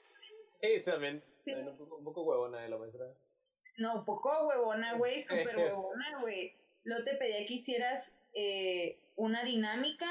[0.62, 1.24] Sí, también.
[1.45, 3.06] Un, poco, un poco huevona de la maestra.
[3.78, 6.54] No, un poco huevona, güey, súper huevona, güey.
[6.84, 10.08] Luego te pedía que hicieras eh, una dinámica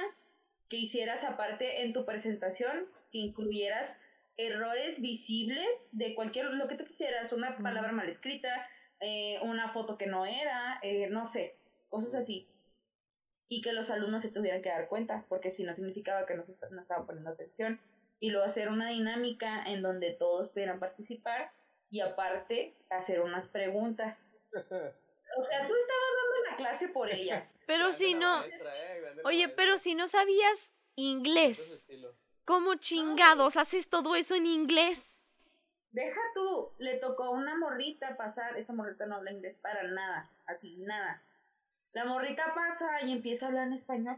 [0.69, 4.01] que hicieras aparte en tu presentación, que incluyeras
[4.37, 8.69] errores visibles de cualquier, lo que tú quisieras, una palabra mal escrita,
[9.01, 11.57] eh, una foto que no era, eh, no sé,
[11.89, 12.47] cosas así.
[13.49, 16.43] Y que los alumnos se tuvieran que dar cuenta, porque si no significaba que no,
[16.71, 17.81] no estaban poniendo atención.
[18.21, 21.53] Y luego hacer una dinámica en donde todos pudieran participar
[21.91, 24.33] y aparte hacer unas preguntas.
[24.53, 27.49] O sea, tú estabas dando la clase por ella.
[27.67, 28.43] Pero si no.
[29.25, 31.87] Oye, pero si no sabías inglés,
[32.47, 35.27] ¿cómo chingados haces todo eso en inglés?
[35.91, 40.31] Deja tú, le tocó a una morrita pasar, esa morrita no habla inglés para nada,
[40.47, 41.23] así, nada.
[41.93, 44.17] La morrita pasa y empieza a hablar en español.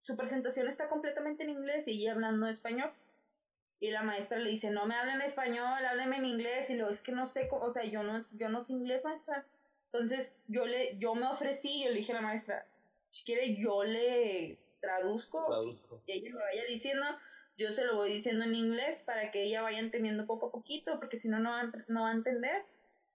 [0.00, 2.90] Su presentación está completamente en inglés y ella hablando español.
[3.82, 6.70] Y la maestra le dice, no me hablen español, hábleme en inglés.
[6.70, 9.44] Y luego, es que no sé, o sea, yo no, yo no sé inglés, maestra.
[9.86, 12.64] Entonces yo le, yo me ofrecí, yo le dije a la maestra,
[13.10, 16.00] si quiere yo le traduzco, traduzco.
[16.06, 17.04] y ella me vaya diciendo,
[17.58, 21.00] yo se lo voy diciendo en inglés para que ella vaya entendiendo poco a poquito,
[21.00, 22.64] porque si no, no va, a entender.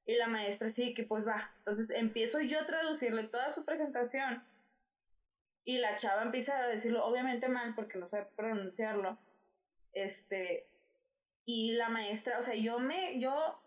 [0.06, 1.50] Y la maestra sí, que pues va.
[1.60, 4.44] Entonces empiezo yo a traducirle toda su presentación.
[5.64, 9.18] Y la chava empieza a decirlo obviamente mal porque no sabe pronunciarlo.
[10.04, 10.68] Este,
[11.46, 13.60] y la maestra, o sea, yo me, yo,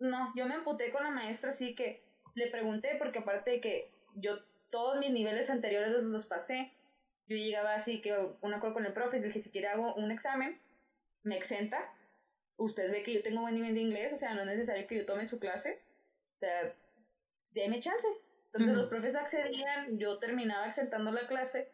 [0.00, 2.02] no, yo me emputé con la maestra así que
[2.34, 4.38] le pregunté porque aparte de que yo
[4.70, 6.72] todos mis niveles anteriores los, los pasé,
[7.28, 10.10] yo llegaba así que una cosa con el profe le dije, si quiere hago un
[10.10, 10.60] examen,
[11.22, 11.92] me exenta.
[12.56, 14.96] Usted ve que yo tengo buen nivel de inglés, o sea, no es necesario que
[14.96, 15.78] yo tome su clase.
[16.36, 16.74] O sea,
[17.52, 18.08] déme chance.
[18.46, 21.68] Entonces los profes accedían, yo terminaba exentando la clase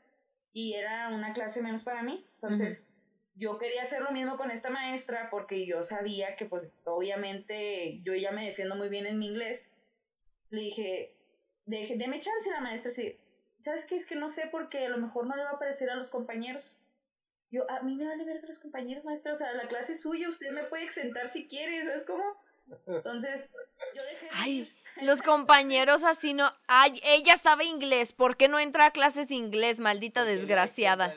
[0.52, 2.26] y era una clase menos para mí.
[2.34, 2.91] Entonces
[3.34, 8.14] yo quería hacer lo mismo con esta maestra porque yo sabía que pues obviamente yo
[8.14, 9.72] ya me defiendo muy bien en mi inglés.
[10.50, 11.16] Le dije,
[11.66, 13.16] Deje, deme chance la maestra, sí.
[13.60, 13.96] ¿Sabes qué?
[13.96, 16.10] Es que no sé porque a lo mejor no le va a parecer a los
[16.10, 16.76] compañeros.
[17.50, 19.32] Yo, a mí me vale ver a los compañeros, maestra.
[19.32, 22.24] O sea, la clase es suya, usted me puede exentar si quiere, ¿sabes cómo?
[22.86, 23.52] Entonces,
[23.94, 24.28] yo dejé.
[24.32, 26.50] Ay, los compañeros así no.
[26.66, 28.12] Ay, ella sabe inglés.
[28.12, 31.14] ¿Por qué no entra a clases de inglés, maldita desgraciada?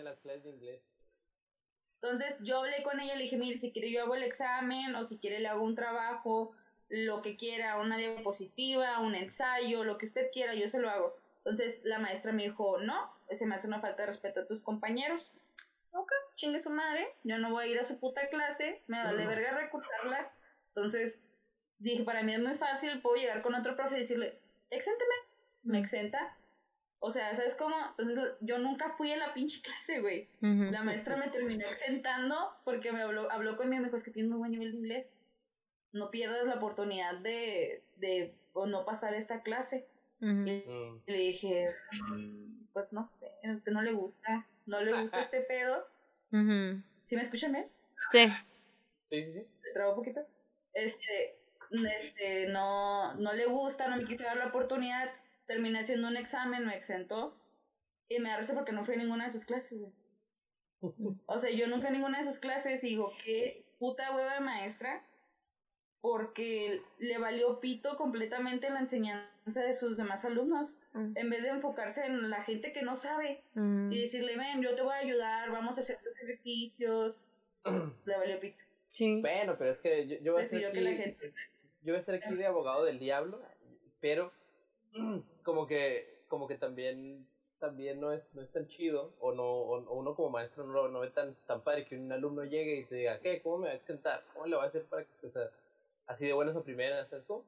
[2.05, 5.03] Entonces, yo hablé con ella, le dije, mire, si quiere yo hago el examen o
[5.03, 6.51] si quiere le hago un trabajo
[6.87, 11.15] lo que quiera, una diapositiva, un ensayo, lo que usted quiera, yo se lo hago.
[11.39, 14.61] Entonces la maestra me dijo, no, ese me hace una falta de respeto a tus
[14.61, 15.33] compañeros.
[15.93, 19.25] Ok, chingue su madre, yo no voy a ir a su puta clase, me vale
[19.25, 20.31] verga recursarla.
[20.67, 21.23] Entonces
[21.79, 24.37] dije, para mí es muy fácil, puedo llegar con otro profe y decirle,
[24.69, 25.15] exénteme,
[25.63, 26.37] me exenta.
[27.05, 27.75] O sea, ¿sabes cómo?
[27.89, 30.27] Entonces yo nunca fui a la pinche clase, güey.
[30.41, 34.11] La maestra me terminó exentando porque me habló, habló conmigo y me dijo, es que
[34.11, 35.19] tiene muy buen nivel de inglés
[35.95, 39.87] no pierdas la oportunidad de, de o no pasar esta clase.
[40.19, 41.01] y, mm.
[41.07, 41.73] le dije,
[42.73, 45.87] pues no sé, a usted no le gusta, no le gusta este pedo.
[46.31, 47.67] ¿Sí me escuchan bien?
[48.11, 48.27] Sí.
[49.09, 49.47] Sí, sí, sí.
[49.63, 50.21] ¿Te trabo un poquito?
[50.73, 51.37] Este,
[51.71, 55.09] este, no, no le gusta, no me quiso dar la oportunidad,
[55.45, 57.35] terminé haciendo un examen, me exentó
[58.09, 59.81] y me da porque no fui a ninguna de sus clases,
[61.25, 64.35] O sea, yo no fui a ninguna de sus clases y digo, qué puta hueva
[64.35, 65.03] de maestra
[66.01, 71.13] porque le valió pito completamente la enseñanza de sus demás alumnos, mm.
[71.17, 73.91] en vez de enfocarse en la gente que no sabe mm.
[73.91, 77.15] y decirle, ven, yo te voy a ayudar, vamos a hacer los ejercicios,
[78.05, 78.63] le valió pito.
[78.91, 79.19] Sí.
[79.19, 81.15] Bueno, pero es que yo, voy a ser aquí,
[81.81, 83.41] yo voy a ser aquí de abogado del diablo,
[83.99, 84.31] pero
[85.43, 87.27] como que, como que también
[87.59, 90.99] también no es, no es tan chido o no o, uno como maestro no, no
[90.99, 93.41] ve tan, tan padre que un alumno llegue y te diga, ¿qué?
[93.41, 94.23] ¿Cómo me va a exentar?
[94.33, 95.49] ¿Cómo le voy a hacer para que, o sea,
[96.07, 97.43] así de buenas a primeras, ¿sabes tú?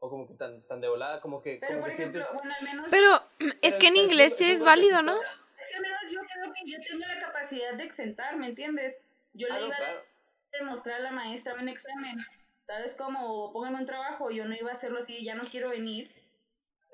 [0.00, 1.58] O como que tan, tan de volada, como que...
[1.60, 2.88] Pero, como por ejemplo, bueno, al menos...
[2.90, 3.22] Pero
[3.62, 5.18] es que en inglés sí es válido, ¿no?
[5.20, 9.02] Es que al menos yo creo que yo tengo la capacidad de exentar, ¿me entiendes?
[9.32, 12.18] Yo le iba a demostrar a la maestra un examen,
[12.62, 13.52] ¿sabes cómo?
[13.52, 16.10] Póngame un trabajo, yo no iba a hacerlo así, ya no quiero venir,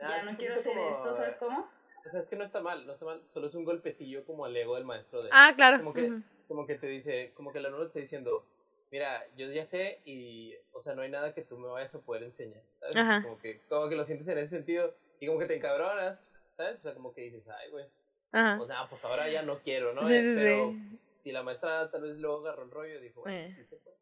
[0.02, 1.68] ah, ya no quiero hacer esto, ¿sabes cómo?
[2.06, 4.44] O sea, es que no está mal, no está mal, solo es un golpecillo como
[4.44, 5.28] al ego del maestro de...
[5.32, 5.78] Ah, claro.
[5.78, 6.12] Como que,
[6.48, 8.46] como que te dice, como que la alumno te está diciendo,
[8.90, 12.00] mira, yo ya sé y, o sea, no hay nada que tú me vayas a
[12.00, 13.24] poder enseñar, ¿sabes?
[13.24, 16.78] Como que, como que lo sientes en ese sentido y como que te encabronas, ¿sabes?
[16.78, 17.86] O sea, como que dices, ay, güey.
[18.32, 18.60] Ajá.
[18.60, 20.04] O sea, pues ahora ya no quiero, ¿no?
[20.04, 23.54] Sí, sí, pero si la maestra tal vez luego agarró el rollo, dijo, bueno, eh.
[23.56, 23.96] sí se puede.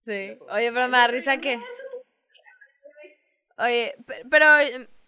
[0.00, 1.58] Sí, oye, pero me da risa que...
[3.56, 3.94] Oye,
[4.30, 4.46] pero,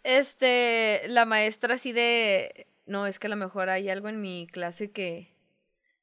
[0.06, 2.66] este, la maestra así de...
[2.86, 5.36] No, es que a lo mejor hay algo en mi clase que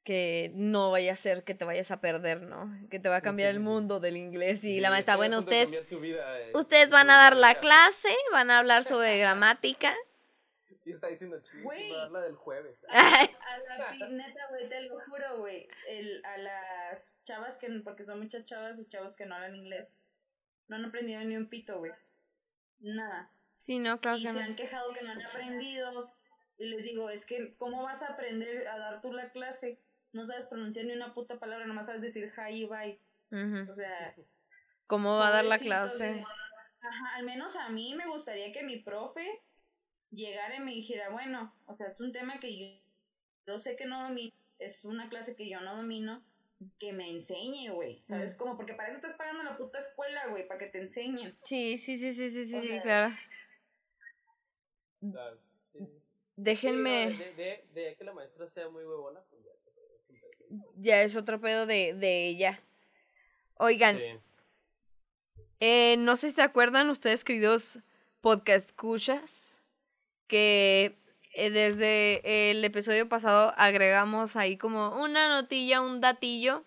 [0.04, 2.70] que no vaya a ser que te vayas a perder, ¿no?
[2.89, 6.52] Que te va a cambiar el mundo del inglés y la maestra, bueno, ustedes, eh,
[6.54, 9.96] ustedes van a dar la clase, van a hablar sobre gramática.
[10.86, 11.42] Y está diciendo,
[12.12, 12.78] la del jueves.
[12.89, 13.28] A,
[13.98, 15.70] la neta, güey, te lo juro, güey,
[16.26, 19.96] a las chavas que, porque son muchas chavas y chavos que no hablan inglés,
[20.68, 21.94] no han aprendido ni un pito, güey.
[22.82, 23.32] Nada.
[23.63, 26.13] Sí, no, claro y se han quejado que no han aprendido.
[26.58, 29.80] Y les digo, es que, ¿cómo vas a aprender a dar tú la clase
[30.13, 32.99] no sabes pronunciar ni una puta palabra, nomás sabes decir hi y bye.
[33.67, 34.15] O sea.
[34.86, 36.24] ¿Cómo va a dar la clase?
[36.82, 39.41] ajá, al menos a mí me gustaría que mi profe
[40.11, 42.68] llegara y me dijera, bueno, o sea, es un tema que yo,
[43.47, 46.22] yo sé que no domino, es una clase que yo no domino,
[46.80, 48.36] que me enseñe, güey, ¿sabes?
[48.36, 51.36] Como, porque para eso estás pagando la puta escuela, güey, para que te enseñen.
[51.43, 53.16] Sí, sí, sí, sí, sí, sí, claro.
[56.36, 57.34] Déjenme...
[57.38, 59.43] de, de, que la maestra sea muy huevona, pues
[60.76, 62.60] ya es otro pedo de, de ella.
[63.58, 63.99] Oigan,
[65.60, 67.80] eh, no sé si se acuerdan ustedes, queridos
[68.22, 69.60] podcast cuchas,
[70.28, 70.97] que
[71.34, 76.64] eh, desde el episodio pasado agregamos ahí como una notilla, un datillo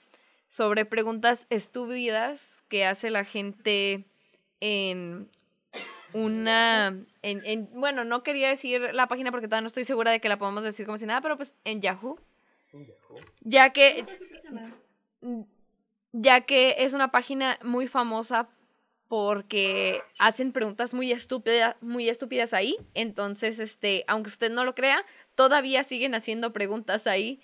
[0.48, 4.04] sobre preguntas estúpidas que hace la gente
[4.60, 5.30] en
[6.16, 6.88] una,
[7.20, 10.30] en, en, bueno, no quería decir la página porque todavía no estoy segura de que
[10.30, 12.18] la podamos decir como si nada, pero pues en Yahoo.
[13.40, 14.04] Ya que,
[16.12, 18.48] ya que es una página muy famosa
[19.08, 22.76] porque hacen preguntas muy estúpidas, muy estúpidas ahí.
[22.94, 25.04] Entonces, este, aunque usted no lo crea,
[25.34, 27.40] todavía siguen haciendo preguntas ahí.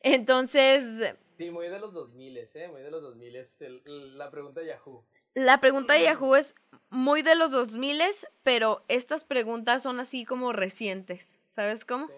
[0.00, 1.14] Entonces...
[1.36, 2.68] Sí, muy de los 2000, ¿eh?
[2.68, 5.04] Muy de los 2000 es la pregunta de Yahoo.
[5.34, 6.54] La pregunta de Yahoo es
[6.90, 8.00] muy de los 2000,
[8.42, 12.08] pero estas preguntas son así como recientes, ¿sabes cómo?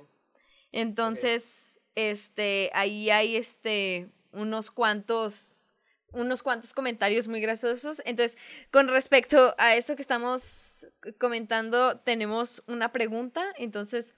[0.71, 5.67] Entonces, este, ahí hay este, unos cuantos
[6.13, 8.03] unos cuantos comentarios muy graciosos.
[8.05, 8.39] Entonces,
[8.71, 10.87] con respecto a esto que estamos
[11.19, 13.45] comentando, tenemos una pregunta.
[13.59, 14.15] Entonces,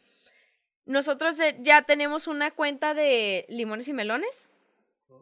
[0.87, 4.49] nosotros eh, ya tenemos una cuenta de limones y melones.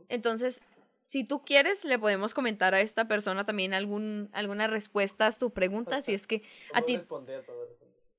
[0.08, 0.60] Entonces,
[1.06, 5.52] si tú quieres, le podemos comentar a esta persona también algún, alguna respuesta a tu
[5.52, 6.42] pregunta, si es que
[6.74, 6.98] a ti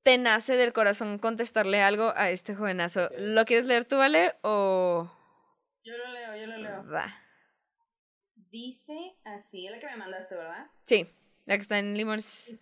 [0.03, 3.09] te nace del corazón contestarle algo a este jovenazo.
[3.17, 4.35] ¿Lo quieres leer tú, Vale?
[4.41, 5.11] O...
[5.83, 6.89] Yo lo leo, yo lo leo.
[6.89, 7.13] Va.
[8.35, 10.67] Dice así, es la que me mandaste, ¿verdad?
[10.85, 11.09] Sí,
[11.45, 12.53] la que está en Limors.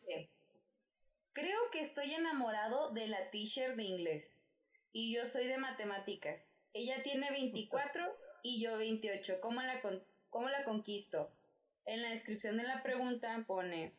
[1.33, 4.41] Creo que estoy enamorado de la teacher de inglés
[4.91, 6.41] y yo soy de matemáticas.
[6.73, 8.03] Ella tiene 24
[8.41, 9.39] y yo 28.
[9.39, 9.79] ¿Cómo la,
[10.35, 11.31] cómo la conquisto?
[11.85, 13.93] En la descripción de la pregunta pone,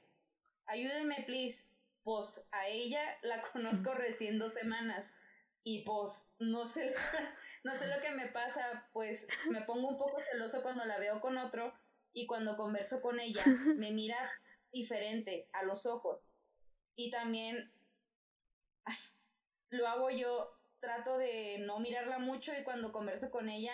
[0.66, 1.64] ayúdenme, please.
[2.04, 5.16] Pues a ella la conozco recién dos semanas
[5.64, 6.94] y pues no sé
[7.64, 11.22] no sé lo que me pasa, pues me pongo un poco celoso cuando la veo
[11.22, 11.72] con otro
[12.12, 13.42] y cuando converso con ella
[13.78, 14.30] me mira
[14.70, 16.28] diferente a los ojos.
[16.96, 17.72] Y también
[19.70, 23.72] lo hago yo, trato de no mirarla mucho y cuando converso con ella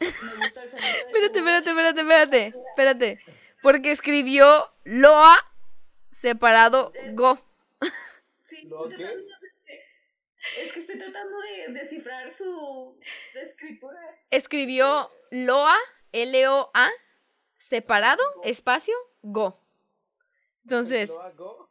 [0.00, 3.24] me gusta el sonido de Espérate, espérate, espérate, espérate, espérate.
[3.62, 5.44] Porque escribió Loa
[6.10, 7.38] separado Go.
[8.44, 8.68] Sí,
[10.56, 12.98] es que estoy tratando de descifrar su
[13.34, 14.00] escritura.
[14.30, 15.76] Escribió Loa,
[16.12, 16.90] L-O-A,
[17.58, 19.60] separado, espacio, Go.
[20.64, 21.12] Entonces,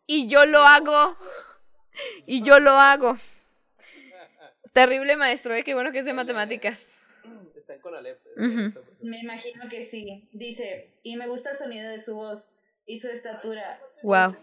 [0.05, 1.17] y yo lo hago.
[2.27, 3.17] Y yo lo hago.
[4.71, 5.63] Terrible maestro, ¿eh?
[5.63, 6.96] Qué bueno que es de matemáticas.
[7.67, 8.17] Está con Alep.
[9.01, 10.29] Me imagino que sí.
[10.31, 12.55] Dice, y me gusta el sonido de su voz
[12.85, 13.81] y su estatura.
[14.03, 14.37] Wow.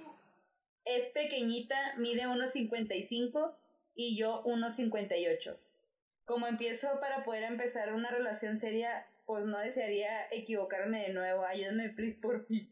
[0.85, 3.55] Es pequeñita, mide 1.55
[3.95, 5.57] y yo 1.58.
[6.27, 11.47] Como empiezo para poder empezar una relación seria, pues no desearía equivocarme de nuevo.
[11.47, 12.70] Ayúdame, please, por mí.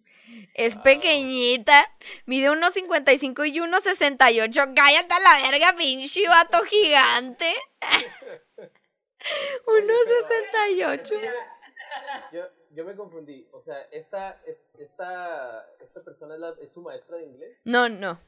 [0.52, 1.90] Es pequeñita,
[2.26, 4.74] mide 1.55 y 1.68.
[4.74, 7.54] Cállate a la verga, pinche vato gigante.
[9.66, 11.32] 1.68.
[12.32, 13.46] Yo, yo me confundí.
[13.52, 14.42] O sea, esta,
[14.78, 17.58] esta, esta persona es, la, es su maestra de inglés.
[17.64, 18.20] No, no.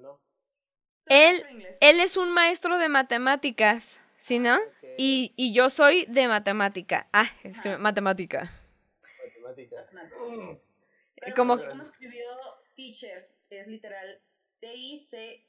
[0.00, 0.20] No.
[1.06, 1.44] Él,
[1.80, 4.58] él es un maestro de matemáticas, ¿sí, no?
[4.96, 7.08] Y, y yo soy de matemática.
[7.12, 8.50] Ah, es que matemática.
[9.42, 9.86] Matemática.
[11.36, 11.56] ¿Cómo?
[11.56, 12.26] escribió
[12.74, 13.28] teacher?
[13.50, 14.20] Es literal
[14.60, 15.44] T-I-C-H-E-R.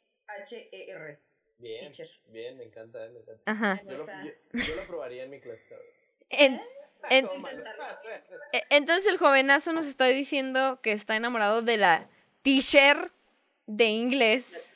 [1.57, 1.91] Bien,
[2.27, 3.41] bien, me encanta, me encanta.
[3.45, 3.81] Ajá.
[3.85, 5.61] Yo lo, yo, lo probaría en mi clase.
[6.29, 6.61] En,
[7.09, 7.25] en,
[8.51, 12.09] e, entonces el jovenazo nos está diciendo que está enamorado de la
[12.41, 13.11] teacher
[13.67, 14.73] de inglés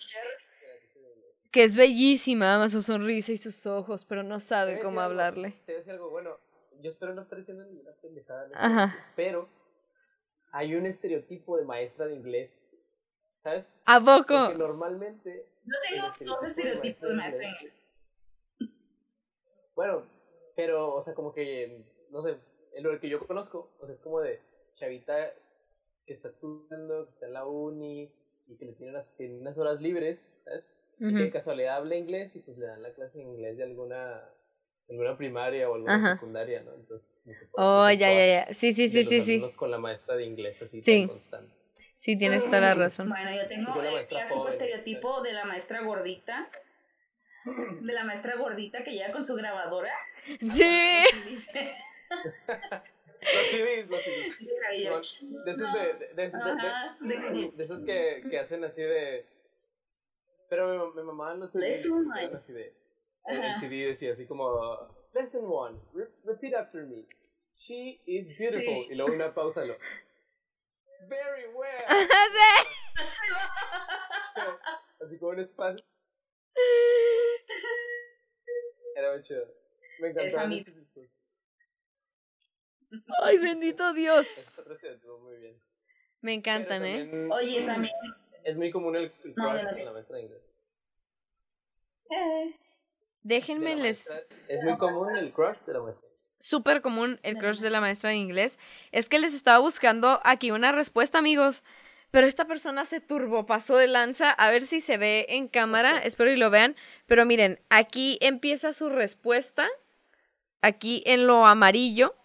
[1.51, 5.51] que es bellísima, ama su sonrisa y sus ojos, pero no sabe cómo hablarle.
[5.65, 6.37] te voy a decir algo, bueno,
[6.81, 8.95] yo espero no estar diciendo ninguna pendejada, Ajá.
[9.15, 9.49] pero
[10.51, 12.71] hay un estereotipo de maestra de inglés,
[13.43, 13.73] ¿sabes?
[13.85, 14.45] ¿A poco?
[14.45, 15.45] Porque normalmente...
[15.69, 15.77] No
[16.17, 17.73] tengo dos estereotipos de maestra de inglés.
[19.75, 20.03] Bueno,
[20.55, 22.37] pero, o sea, como que, no sé,
[22.73, 24.41] el que yo conozco, o sea, es como de
[24.75, 25.33] chavita
[26.05, 28.11] que está estudiando, que está en la uni
[28.47, 30.73] y que le tiene unas, unas horas libres, ¿sabes?
[30.99, 33.63] y que de casualidad habla inglés y pues le dan la clase en inglés de
[33.63, 34.21] alguna
[34.89, 36.73] alguna primaria o alguna secundaria, ¿no?
[36.73, 38.53] Entonces, oh, ya, ya, ya.
[38.53, 39.41] Sí, sí, sí, sí, sí.
[39.55, 41.07] con la maestra de inglés así sí.
[41.07, 41.53] constante.
[41.99, 43.09] Sí, tienes toda la razón.
[43.09, 46.49] Bueno, yo tengo el clásico estereotipo de la maestra gordita.
[47.81, 49.91] De la maestra gordita que llega con su grabadora.
[50.39, 51.03] Sí.
[53.21, 54.39] Los CDs, los CDs.
[55.43, 55.79] De esos, de,
[56.15, 56.29] de,
[57.01, 59.25] de, de, esos que, que hacen así de
[60.49, 61.83] pero mamaban los CDs.
[61.83, 62.73] Lesson Así de,
[63.25, 65.81] el CD decía así como, Lesson 1,
[66.23, 67.05] repeat after me.
[67.57, 68.89] She is beautiful.
[68.89, 69.75] Y luego una pausa, lo.
[71.07, 71.85] Very well.
[75.01, 75.85] así como un espacio.
[78.95, 79.47] Era muy chido.
[79.99, 80.73] Me discos.
[83.23, 84.25] Ay, bendito Dios.
[85.21, 85.61] muy bien.
[86.21, 87.29] Me encantan, ¿eh?
[87.31, 87.93] Oye, también
[88.43, 89.35] Es muy común el, crush
[89.75, 90.43] de la maestra de inglés.
[92.09, 92.55] Eh.
[93.21, 94.07] Déjenme les...
[94.47, 96.08] es muy común el crush de la maestra.
[96.39, 98.57] Súper común el crush de la maestra de inglés.
[98.91, 101.63] Es que les estaba buscando aquí una respuesta, amigos.
[102.11, 104.31] Pero esta persona se turbopasó de lanza.
[104.31, 105.99] A ver si se ve en cámara.
[105.99, 106.75] Espero y lo vean.
[107.05, 109.67] Pero miren, aquí empieza su respuesta.
[110.61, 112.15] Aquí en lo amarillo.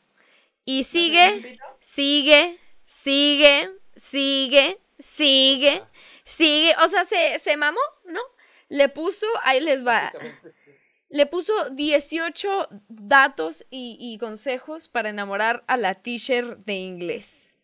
[0.64, 5.82] Y sigue, sigue, sigue, sigue, sigue,
[6.24, 6.74] sigue.
[6.82, 8.20] O sea, se, se mamó, ¿no?
[8.68, 10.10] Le puso, ahí les va.
[11.08, 17.54] Le puso 18 datos y, y consejos para enamorar a la teacher de inglés.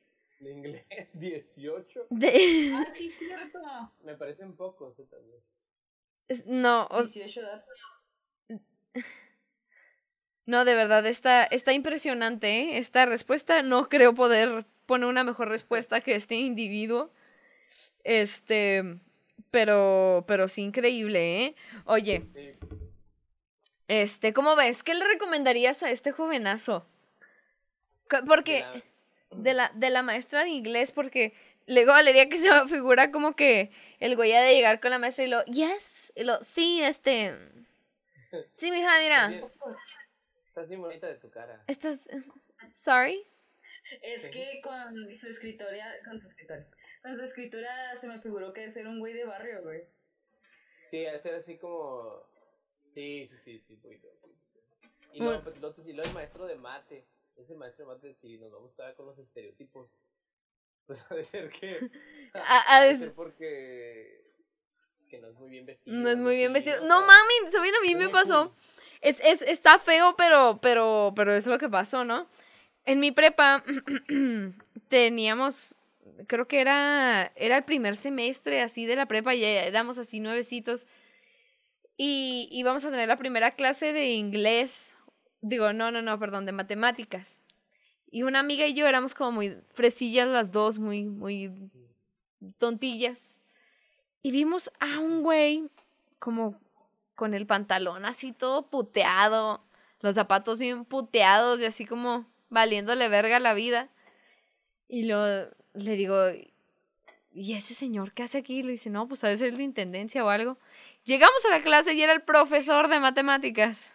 [0.41, 0.87] ¿De inglés?
[1.15, 2.07] ¿18?
[2.11, 2.73] De...
[2.75, 3.61] Ah, sí, cierto.
[4.03, 5.07] Me parecen pocos ¿eh?
[5.11, 6.63] también.
[6.63, 6.89] no.
[6.91, 7.81] 18 datos.
[10.47, 12.79] No, de verdad, está, está impresionante, ¿eh?
[12.79, 17.13] Esta respuesta no creo poder poner una mejor respuesta que este individuo.
[18.03, 18.99] Este,
[19.51, 21.55] pero, pero sí increíble, ¿eh?
[21.85, 22.27] Oye,
[23.91, 24.85] este, ¿cómo ves?
[24.85, 26.87] ¿Qué le recomendarías a este jovenazo?
[28.25, 28.65] Porque,
[29.33, 31.35] de la, de la maestra de inglés, porque
[31.67, 35.01] luego Valeria que se me figura como que el güey ha de llegar con la
[35.01, 37.37] maestra y lo, yes, y lo, sí, este,
[38.53, 39.51] sí, mija, mira.
[40.47, 41.65] Estás bien bonita de tu cara.
[41.67, 41.99] Estás,
[42.69, 43.27] sorry.
[44.03, 46.65] Es que con su escritoria, con su escritoria,
[47.03, 49.83] con su escritura se me figuró que es ser un güey de barrio, güey.
[50.93, 52.30] Sí, a ser así como,
[52.95, 54.01] sí, sí, sí, sí, güey.
[55.13, 58.39] Y luego, pues, y luego el maestro de mate es el maestro de mate, si
[58.39, 60.01] nos vamos a con los estereotipos,
[60.87, 61.91] pues ha de ser que.
[62.35, 64.25] ha, de ser porque.
[65.09, 65.97] que no es muy bien vestido.
[65.97, 66.83] No es muy bien vestido.
[66.87, 67.75] No, mami, ¿saben?
[67.75, 68.55] A mí me pasó.
[69.01, 72.29] Es, es, está feo, pero, pero, pero es lo que pasó, ¿no?
[72.85, 73.65] En mi prepa
[74.89, 75.75] teníamos,
[76.27, 80.87] creo que era, era el primer semestre así de la prepa, y éramos así nuevecitos.
[82.03, 84.97] Y íbamos a tener la primera clase de inglés
[85.43, 87.41] Digo, no, no, no, perdón, de matemáticas.
[88.11, 91.71] Y una amiga y yo éramos como muy fresillas las dos, muy, muy
[92.59, 93.41] tontillas.
[94.23, 95.69] Y vimos a un güey
[96.19, 96.61] como
[97.15, 99.63] con el pantalón así todo puteado,
[100.01, 103.89] los zapatos bien puteados y así como valiéndole verga la vida.
[104.89, 105.25] Y lo,
[105.75, 106.17] le digo,
[107.33, 108.59] ¿y ese señor qué hace aquí?
[108.59, 110.59] Y le dice, no, pues a veces es de intendencia o algo.
[111.05, 113.93] Llegamos a la clase y era el profesor de matemáticas.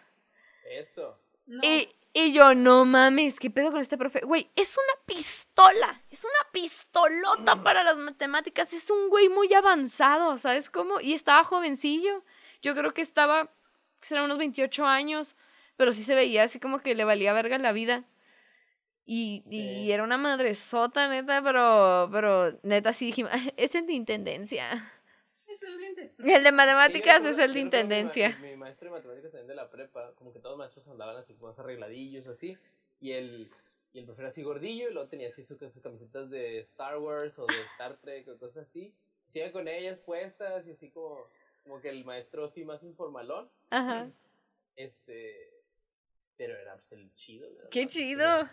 [0.68, 1.18] Eso.
[1.62, 4.20] Y, y yo, no mames, ¿qué pedo con este profe?
[4.20, 10.38] Güey, es una pistola, es una pistolota para las matemáticas, es un güey muy avanzado,
[10.38, 11.00] ¿sabes cómo?
[11.00, 12.24] Y estaba jovencillo,
[12.62, 13.52] yo creo que estaba,
[14.00, 15.36] será unos 28 años,
[15.76, 18.04] pero sí se veía así como que le valía verga la vida.
[19.04, 24.90] Y, y era una madresota, neta, pero, pero neta sí dijimos, es en intendencia.
[26.36, 28.36] El de matemáticas es el de intendencia.
[28.40, 31.34] Mi, maestro de matemáticas también de la prepa, como que todos los maestros andaban así,
[31.34, 32.58] más arregladillos, así.
[33.00, 33.48] Y el,
[33.92, 37.38] y el profe era así gordillo, y luego tenía así sus, camisetas de Star Wars
[37.38, 38.92] o de Star Trek o cosas así.
[39.32, 41.28] Se con ellas puestas y así como,
[41.62, 43.48] como que el maestro sí más informalón.
[43.70, 44.10] Ajá.
[44.74, 45.52] Este.
[46.36, 47.48] Pero era pues, el chido.
[47.70, 48.48] ¡Qué chido!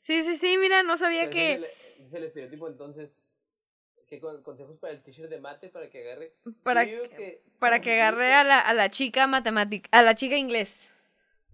[0.00, 1.70] Sí, sí, sí, mira, no sabía que.
[1.98, 3.36] Es el estereotipo entonces
[4.12, 6.34] ¿Qué consejos para el teacher de mate para que agarre?
[6.62, 10.90] Para, que, para que agarre a la, a la chica matemática, a la chica inglés.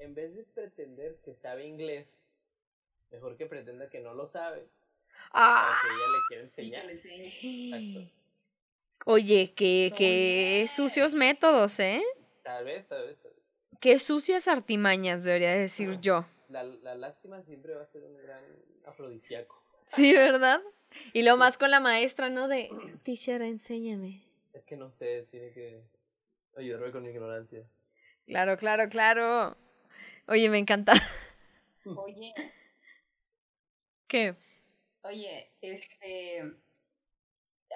[0.01, 2.09] En vez de pretender que sabe inglés,
[3.13, 4.67] mejor que pretenda que no lo sabe.
[5.31, 5.69] Ah.
[5.69, 6.91] Para que ella le quiera enseñar.
[6.91, 8.13] Exacto.
[9.05, 12.03] Oye, qué, qué sucios métodos, ¿eh?
[12.43, 13.41] Tal vez, tal vez, tal vez.
[13.79, 16.27] Qué sucias artimañas, debería decir yo.
[16.49, 18.43] La, la lástima siempre va a ser un gran
[18.85, 19.63] afrodisíaco.
[19.87, 20.61] Sí, ¿verdad?
[21.13, 22.49] Y lo más con la maestra, ¿no?
[22.49, 22.71] De,
[23.03, 24.23] teacher, enséñame.
[24.53, 25.83] Es que no sé, tiene que
[26.57, 27.65] ayudarme con mi ignorancia.
[28.27, 29.57] Claro, claro, claro.
[30.27, 30.93] Oye, me encanta.
[31.85, 32.35] Oye.
[34.09, 34.37] ¿Qué?
[35.03, 36.43] Oye, este,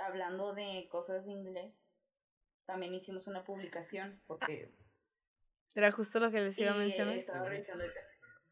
[0.05, 1.93] hablando de cosas de inglés,
[2.67, 4.71] también hicimos una publicación porque...
[5.75, 7.17] Era justo lo que les iba a mencionar.
[7.17, 7.85] Estaba revisando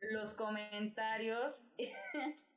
[0.00, 1.64] los comentarios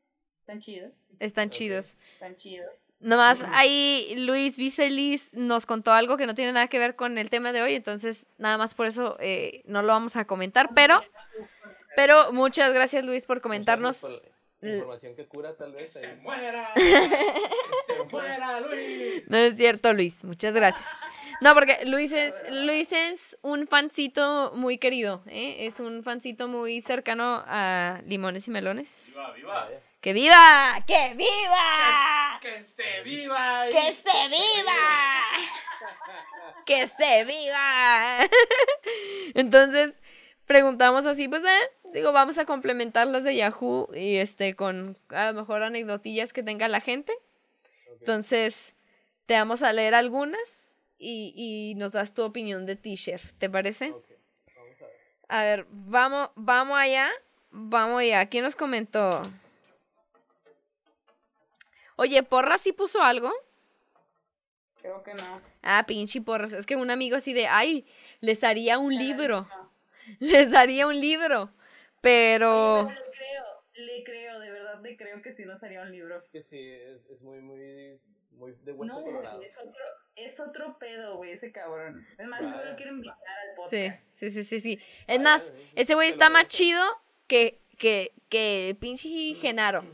[0.43, 0.93] están chidos.
[1.19, 1.95] Están chidos.
[2.15, 2.69] Están chidos.
[2.99, 7.29] Nomás ahí Luis Vicelis nos contó algo que no tiene nada que ver con el
[7.29, 11.01] tema de hoy, entonces nada más por eso eh, no lo vamos a comentar, pero,
[11.95, 14.05] pero muchas gracias Luis por comentarnos.
[14.61, 15.93] información que cura tal vez.
[15.93, 16.73] ¡Se muera!
[17.87, 19.23] ¡Se muera Luis!
[19.27, 20.87] No es cierto Luis, muchas gracias.
[21.39, 25.67] No, porque Luis es, Luis es un fancito muy querido, ¿eh?
[25.67, 29.07] es un fancito muy cercano a Limones y Melones.
[29.07, 29.69] Viva, viva.
[30.03, 30.83] ¡Que viva!
[30.85, 32.37] ¡Que viva!
[32.41, 33.67] ¡Que, se viva!
[33.71, 34.81] ¡Que se viva!
[36.65, 38.19] ¡Que se viva!
[39.33, 40.01] Entonces,
[40.45, 45.31] preguntamos así, pues, eh, digo, vamos a complementar las de Yahoo y este con a
[45.31, 47.13] lo mejor anecdotillas que tenga la gente.
[47.97, 48.75] Entonces,
[49.25, 53.91] te vamos a leer algunas y, y nos das tu opinión de t-shirt, ¿te parece?
[53.91, 54.99] Vamos a ver.
[55.29, 57.09] A ver, vamos, vamos allá.
[57.51, 58.25] Vamos allá.
[58.25, 59.31] ¿Quién nos comentó?
[61.95, 63.31] Oye, ¿Porra sí puso algo?
[64.83, 65.41] Creo que no.
[65.61, 66.51] Ah, pinche Porras.
[66.51, 67.85] Es que un amigo así de, ay,
[68.19, 69.47] les haría un libro.
[70.19, 71.49] Les haría un libro.
[72.01, 72.89] Pero...
[72.89, 76.21] le creo, le creo, de verdad le creo que sí nos haría un libro.
[76.29, 79.41] Que sí, es, es muy, muy, muy de hueso no, colorado.
[79.41, 79.83] Es otro,
[80.17, 82.05] es otro pedo, güey, ese cabrón.
[82.17, 84.05] Es más, yo lo quiero invitar al podcast.
[84.15, 84.79] Sí, sí, sí, sí.
[85.07, 86.83] Es más, ese güey está más chido
[87.27, 89.85] que, que, que pinche Genaro.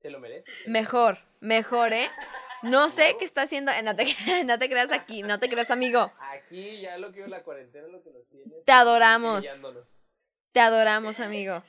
[0.00, 0.50] Se lo merece.
[0.66, 2.08] Mejor, mejor, ¿eh?
[2.62, 3.72] No sé qué está haciendo.
[3.82, 4.04] No te,
[4.44, 6.12] no te creas aquí, no te creas, amigo.
[6.18, 8.54] Aquí ya lo que la cuarentena lo que nos tiene.
[8.64, 9.44] Te adoramos.
[10.52, 11.62] Te adoramos, amigo.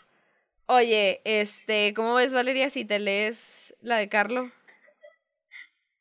[0.66, 4.52] Oye, este, ¿cómo ves, Valeria, si te lees la de Carlo?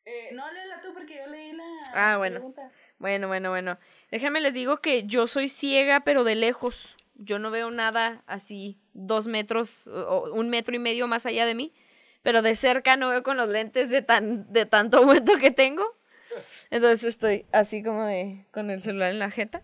[0.04, 1.64] Eh, no, léela tú porque yo leí la
[1.94, 2.54] ah, bueno.
[2.98, 3.78] Bueno, bueno, bueno.
[4.10, 6.96] Déjenme les digo que yo soy ciega, pero de lejos.
[7.14, 11.54] Yo no veo nada así dos metros o un metro y medio más allá de
[11.54, 11.72] mí.
[12.22, 15.96] Pero de cerca no veo con los lentes de, tan, de tanto aumento que tengo.
[16.70, 19.62] Entonces estoy así como de con el celular en la jeta.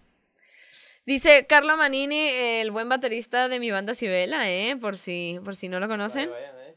[1.05, 4.77] Dice Carlo Manini, el buen baterista de mi banda Cibela, ¿eh?
[4.77, 6.31] Por si, por si no lo conocen.
[6.31, 6.75] Eh.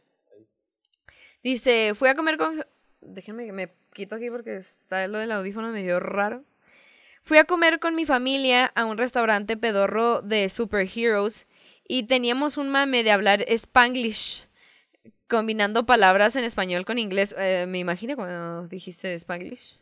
[1.42, 2.64] Dice, fui a comer con...
[3.02, 6.44] Déjenme que me quito aquí porque está lo del audífono medio raro.
[7.24, 11.48] Fui a comer con mi familia a un restaurante pedorro de superheroes
[11.88, 14.48] y teníamos un mame de hablar spanglish,
[15.30, 17.36] combinando palabras en español con inglés.
[17.38, 19.80] Eh, me imagino cuando dijiste spanglish.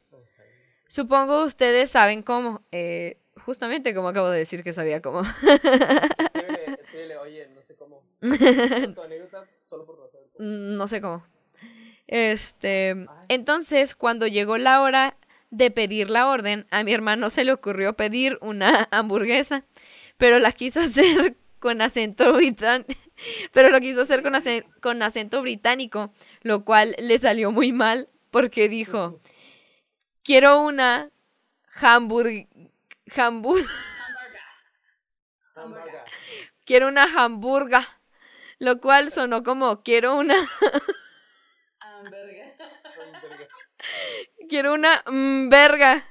[0.88, 2.62] Supongo ustedes saben cómo.
[2.72, 3.18] Eh,
[3.48, 5.22] Justamente como acabo de decir que sabía cómo.
[7.22, 8.04] oye, no sé cómo.
[10.40, 11.26] No sé cómo.
[12.06, 15.18] Este, entonces, cuando llegó la hora
[15.50, 19.66] de pedir la orden, a mi hermano se le ocurrió pedir una hamburguesa,
[20.18, 22.94] pero la quiso hacer con acento británico,
[23.52, 24.34] pero lo quiso hacer con,
[24.82, 29.20] con acento británico, lo cual le salió muy mal porque dijo,
[30.24, 31.10] quiero una
[31.82, 32.48] hamburguesa
[33.16, 33.70] hamburga.
[36.66, 37.88] Quiero una hamburga.
[38.60, 40.36] Lo cual sonó como quiero una.
[44.50, 45.04] quiero una
[45.50, 46.04] verga.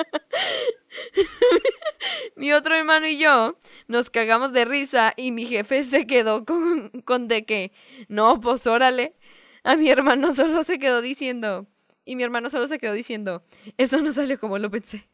[2.36, 6.90] mi otro hermano y yo nos cagamos de risa y mi jefe se quedó con,
[7.04, 7.72] con de que,
[8.08, 9.14] no, pues órale.
[9.62, 11.66] A mi hermano solo se quedó diciendo,
[12.04, 13.44] y mi hermano solo se quedó diciendo,
[13.76, 15.08] eso no salió como lo pensé.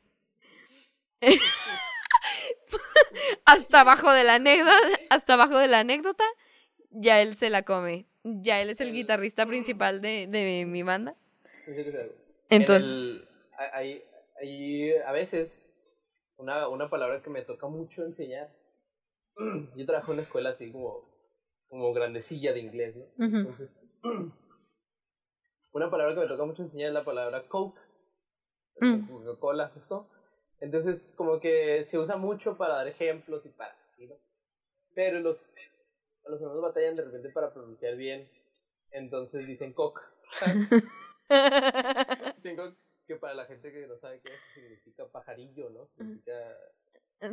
[3.44, 4.76] hasta abajo de la anécdota,
[5.10, 6.24] hasta abajo de la anécdota,
[6.90, 8.06] ya él se la come.
[8.22, 11.14] Ya él es el guitarrista principal de, de mi banda.
[12.48, 13.22] Entonces,
[13.72, 14.02] hay,
[14.40, 15.72] hay, a veces
[16.36, 18.54] una, una palabra que me toca mucho enseñar.
[19.76, 21.08] Yo trabajo en una escuela así como,
[21.68, 23.06] como grandecilla de inglés, ¿no?
[23.18, 23.86] Entonces,
[25.72, 27.80] una palabra que me toca mucho enseñar es la palabra Coke,
[28.80, 29.08] mm.
[29.08, 30.08] Coca-Cola, ¿esto?
[30.60, 34.14] Entonces, como que se usa mucho para dar ejemplos y para ¿sí, ¿no?
[34.94, 35.52] Pero los,
[36.24, 38.30] los hermanos batallan de repente para pronunciar bien.
[38.90, 40.00] Entonces dicen cock.
[42.42, 42.74] Tengo
[43.06, 45.88] que para la gente que no sabe qué significa pajarillo, ¿no?
[45.96, 46.32] Significa.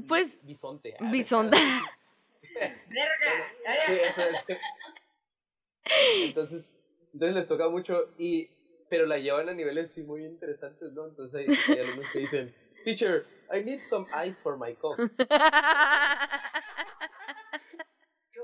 [0.08, 0.46] Pues.
[0.46, 0.96] Bisonte.
[1.00, 1.58] Ah, bisonte.
[6.24, 6.72] entonces,
[7.14, 8.50] entonces les toca mucho y
[8.90, 11.08] pero la llevan a niveles sí muy interesantes, ¿no?
[11.08, 12.54] Entonces hay, hay alumnos que dicen
[12.84, 15.00] Teacher, I need some ice for my coke.
[15.00, 15.08] you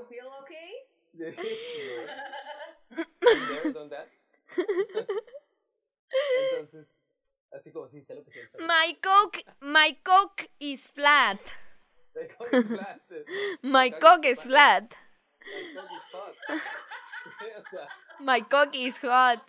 [0.08, 0.86] feel okay?
[2.90, 4.08] Never done that.
[6.52, 7.06] Entonces,
[7.52, 11.40] así como sí, sé lo que se My coke, my coke is flat.
[12.12, 13.00] My coke is flat.
[13.62, 14.94] My coke is flat.
[15.50, 15.70] My
[17.70, 17.88] coke
[18.20, 19.42] My coke is hot.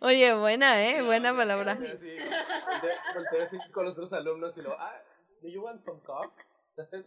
[0.00, 1.02] Oye, buena, ¿eh?
[1.02, 1.76] Buena palabra.
[1.76, 5.00] Sí, con los otros alumnos y lo, ah,
[5.40, 6.32] ¿do you want some cock?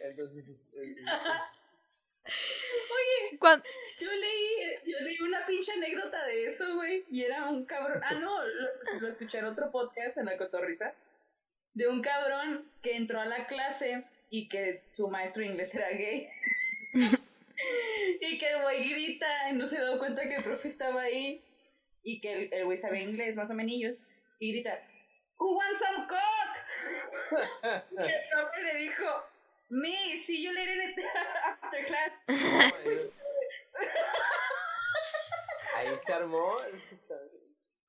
[0.00, 1.64] Entonces, es,
[2.24, 3.38] Oye,
[3.98, 8.14] yo leí, yo leí una pinche anécdota de eso, güey, y era un cabrón, ah,
[8.14, 10.94] no, lo, lo escuché en otro podcast, en la cotorriza,
[11.74, 15.88] de un cabrón que entró a la clase y que su maestro de inglés era
[15.90, 16.28] gay.
[18.20, 21.42] y que el güey grita y no se da cuenta que el profe estaba ahí
[22.02, 24.02] y que el güey sabía inglés más o menos
[24.38, 24.80] y grita,
[25.38, 26.58] Who wants some coke?
[27.92, 29.04] y el profe le dijo,
[29.70, 30.94] Me, see you later
[31.62, 32.12] after class.
[35.76, 36.56] Ahí se armó.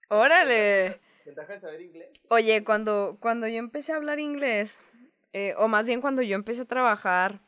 [0.10, 1.00] Órale.
[1.26, 2.10] ¿Ventaja de saber inglés?
[2.30, 4.84] Oye, cuando, cuando yo empecé a hablar inglés,
[5.34, 7.40] eh, o más bien cuando yo empecé a trabajar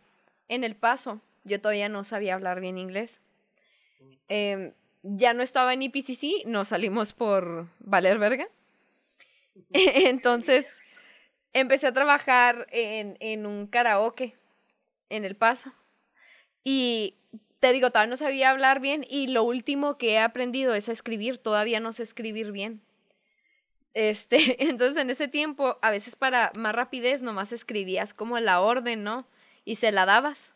[0.47, 3.19] en El Paso, yo todavía no sabía hablar bien inglés.
[4.29, 4.73] Eh,
[5.03, 8.47] ya no estaba en IPCC, nos salimos por Valer Verga.
[9.73, 10.79] Entonces,
[11.53, 14.35] empecé a trabajar en, en un karaoke
[15.09, 15.73] en El Paso.
[16.63, 17.15] Y
[17.59, 20.91] te digo, todavía no sabía hablar bien y lo último que he aprendido es a
[20.91, 22.81] escribir, todavía no sé escribir bien.
[23.93, 24.37] Este,
[24.69, 29.27] entonces en ese tiempo, a veces para más rapidez, nomás escribías como la orden, ¿no?
[29.63, 30.53] Y se la dabas.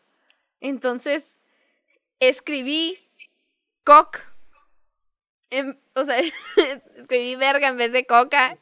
[0.60, 1.38] Entonces,
[2.18, 2.98] escribí
[3.84, 4.18] cock.
[5.94, 6.18] o sea,
[6.96, 8.58] escribí verga en vez de coca.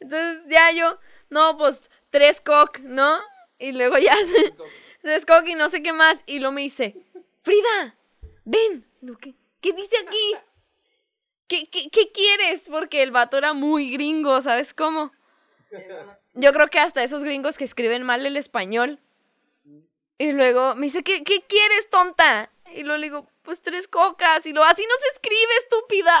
[0.00, 0.98] Entonces ya yo,
[1.32, 3.18] no, pues tres cock, ¿no?
[3.58, 4.14] Y luego ya
[5.02, 6.22] tres cock y no sé qué más.
[6.26, 6.94] Y luego me dice,
[7.42, 7.96] Frida,
[8.44, 8.86] ven.
[9.20, 10.36] ¿Qué, qué dice aquí?
[11.48, 12.62] ¿Qué, qué, ¿Qué quieres?
[12.70, 15.10] Porque el vato era muy gringo, ¿sabes cómo?
[16.34, 18.98] Yo creo que hasta esos gringos que escriben mal el español.
[20.18, 22.50] Y luego me dice, ¿qué, qué quieres, tonta?
[22.74, 24.46] Y luego le digo, pues tres cocas.
[24.46, 26.12] Y lo así no se escribe, estúpida.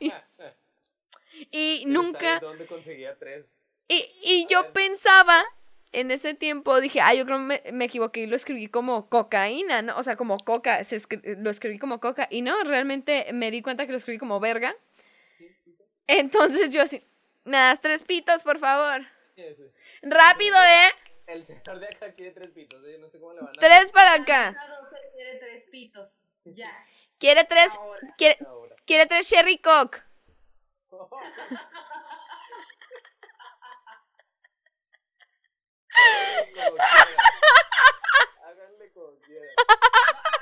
[1.50, 2.38] y, nunca.
[2.40, 3.58] ¿Dónde conseguía tres?
[3.88, 5.44] Y, y yo pensaba
[5.92, 9.82] en ese tiempo dije, ah, yo creo que me, equivoqué y lo escribí como cocaína,
[9.82, 9.96] ¿no?
[9.96, 11.00] O sea, como coca, se
[11.38, 12.28] lo escribí como coca.
[12.30, 14.74] Y no, realmente me di cuenta que lo escribí como verga.
[16.06, 17.02] Entonces yo así,
[17.44, 19.06] nada, tres pitos, por favor.
[20.02, 20.90] Rápido, ¿eh?
[21.26, 22.98] El señor de acá quiere tres pitos, ¿eh?
[22.98, 23.60] No sé cómo le van a...
[23.60, 24.56] Tres para acá.
[25.14, 26.86] Quiere tres pitos, ya.
[27.18, 27.78] Quiere tres,
[28.16, 28.38] quiere,
[28.86, 30.02] quiere tres cherry coke.
[38.42, 39.48] Háganle como quieran.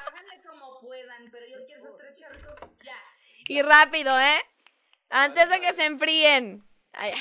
[0.06, 3.00] Háganle como puedan, pero yo quiero esos tres charcos ya.
[3.48, 4.44] Y rápido, ¿eh?
[5.08, 6.64] Antes de que se enfríen.
[6.92, 7.12] Ay.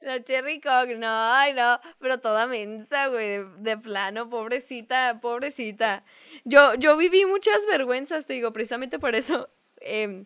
[0.00, 6.04] La Cherry Coke, no, ay no, pero toda mensa, güey, de, plano, pobrecita, pobrecita.
[6.44, 9.48] Yo, yo viví muchas vergüenzas, te digo, precisamente por eso.
[9.80, 10.24] Eh,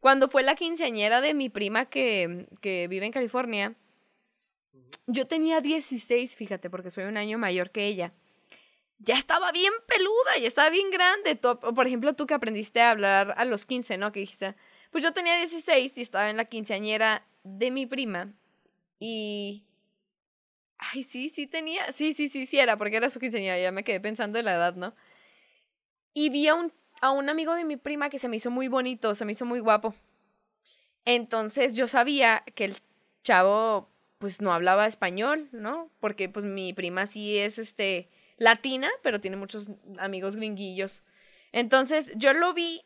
[0.00, 3.76] cuando fue la quinceañera de mi prima que, que vive en California,
[5.06, 8.12] yo tenía 16, fíjate, porque soy un año mayor que ella.
[8.98, 11.34] Ya estaba bien peluda, ya estaba bien grande.
[11.36, 14.12] Por ejemplo, tú que aprendiste a hablar a los 15, ¿no?
[14.12, 14.54] Que dijiste,
[14.90, 18.32] pues yo tenía 16 y estaba en la quinceañera de mi prima.
[19.00, 19.64] Y...
[20.78, 21.90] Ay, sí, sí tenía.
[21.92, 23.58] Sí, sí, sí, sí era, porque era su quinceañera.
[23.58, 24.94] Ya me quedé pensando en la edad, ¿no?
[26.14, 28.68] Y vi a un, a un amigo de mi prima que se me hizo muy
[28.68, 29.94] bonito, se me hizo muy guapo.
[31.04, 32.76] Entonces yo sabía que el
[33.24, 33.91] chavo
[34.22, 35.90] pues no hablaba español, ¿no?
[35.98, 39.68] Porque pues mi prima sí es este latina, pero tiene muchos
[39.98, 41.02] amigos gringuillos.
[41.50, 42.82] Entonces yo lo vi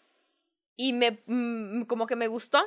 [0.79, 2.65] y me mm, como que me gustó.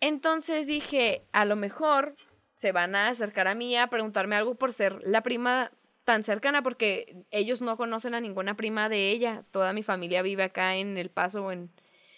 [0.00, 2.16] Entonces dije, a lo mejor
[2.56, 5.70] se van a acercar a mí a preguntarme algo por ser la prima
[6.02, 9.44] tan cercana porque ellos no conocen a ninguna prima de ella.
[9.52, 11.70] Toda mi familia vive acá en El Paso o en,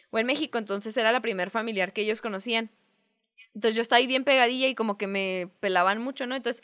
[0.08, 2.70] o en México, entonces era la primer familiar que ellos conocían.
[3.54, 6.34] Entonces yo estaba ahí bien pegadilla y como que me pelaban mucho, ¿no?
[6.34, 6.62] Entonces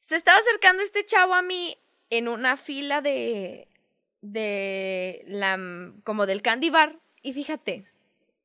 [0.00, 1.78] se estaba acercando este chavo a mí
[2.10, 3.68] en una fila de
[4.20, 5.58] de la
[6.04, 7.86] como del candy bar y fíjate,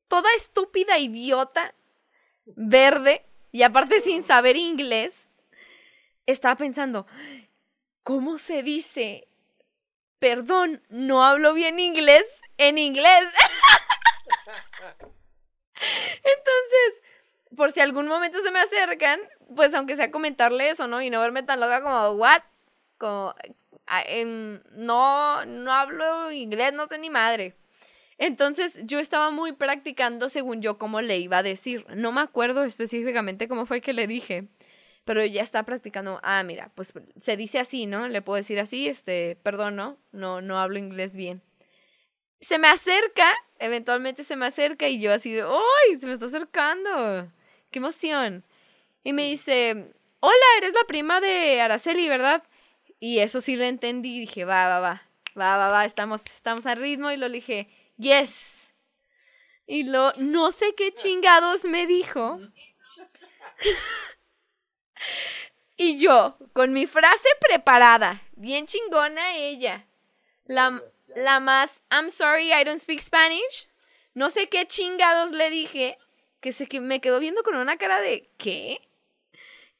[0.08, 1.74] toda estúpida idiota
[2.46, 5.28] verde y aparte sin saber inglés
[6.26, 7.06] estaba pensando,
[8.02, 9.28] ¿cómo se dice?
[10.18, 12.24] Perdón, no hablo bien inglés
[12.58, 13.24] en inglés.
[15.74, 17.02] Entonces,
[17.56, 19.20] por si algún momento se me acercan,
[19.54, 21.00] pues aunque sea comentarle eso, ¿no?
[21.02, 22.42] Y no verme tan loca como, ¿what?
[22.98, 23.34] Como,
[24.72, 27.54] no, no hablo inglés, no sé ni madre.
[28.18, 31.86] Entonces yo estaba muy practicando según yo cómo le iba a decir.
[31.94, 34.48] No me acuerdo específicamente cómo fue que le dije,
[35.04, 36.20] pero ya está practicando.
[36.22, 38.08] Ah, mira, pues se dice así, ¿no?
[38.08, 39.98] Le puedo decir así, este, perdón, ¿no?
[40.10, 41.42] No, no hablo inglés bien.
[42.40, 45.98] Se me acerca, eventualmente se me acerca y yo así de, ¡ay!
[45.98, 47.30] Se me está acercando
[47.70, 48.44] qué emoción.
[49.04, 52.42] Y me dice, hola, eres la prima de Araceli, ¿verdad?
[53.00, 55.02] Y eso sí lo entendí y dije, va, va, va,
[55.38, 58.38] va, va, va, estamos, estamos al ritmo y lo dije, yes.
[59.66, 62.40] Y lo, no sé qué chingados me dijo.
[65.80, 69.86] Y yo, con mi frase preparada, bien chingona ella.
[70.44, 70.82] La,
[71.14, 73.68] la más, I'm sorry, I don't speak Spanish.
[74.14, 75.98] No sé qué chingados le dije,
[76.40, 78.80] que se que me quedó viendo con una cara de, ¿qué?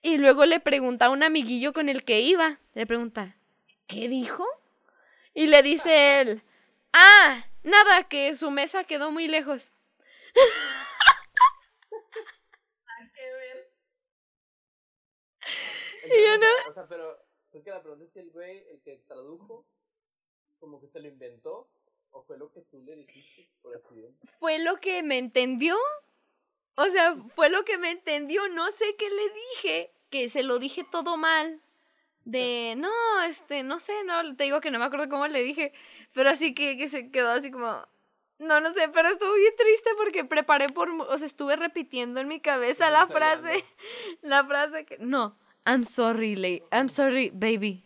[0.02, 3.36] Y luego le pregunta a un amiguillo con el que iba, le pregunta,
[3.86, 4.46] ¿qué dijo?
[5.34, 6.42] Y le dice él,
[6.92, 9.72] ah, nada, que su mesa quedó muy lejos.
[16.04, 16.46] y yo no...
[16.70, 17.18] O sea, pero
[17.50, 19.66] creo que la pregunta es si el güey, el que tradujo,
[20.58, 21.68] como que se lo inventó,
[22.10, 24.26] o fue lo que tú le dijiste por accidente.
[24.38, 25.76] Fue lo que me entendió.
[26.76, 28.48] O sea, fue lo que me entendió.
[28.48, 31.60] No sé qué le dije, que se lo dije todo mal.
[32.24, 32.90] De, no,
[33.22, 35.72] este, no sé, no, te digo que no me acuerdo cómo le dije,
[36.12, 37.86] pero así que, que se quedó así como,
[38.38, 42.28] no, no sé, pero estuvo bien triste porque preparé por, o sea, estuve repitiendo en
[42.28, 43.64] mi cabeza la frase,
[44.22, 46.62] la frase que, no, I'm sorry.
[46.72, 47.84] I'm sorry, baby.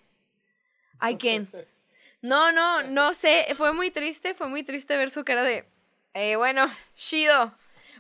[1.01, 1.49] I can't.
[2.23, 3.47] No, no, no sé.
[3.57, 5.65] Fue muy triste, fue muy triste ver su cara de.
[6.15, 6.67] Eh, bueno,
[6.97, 7.53] Shido.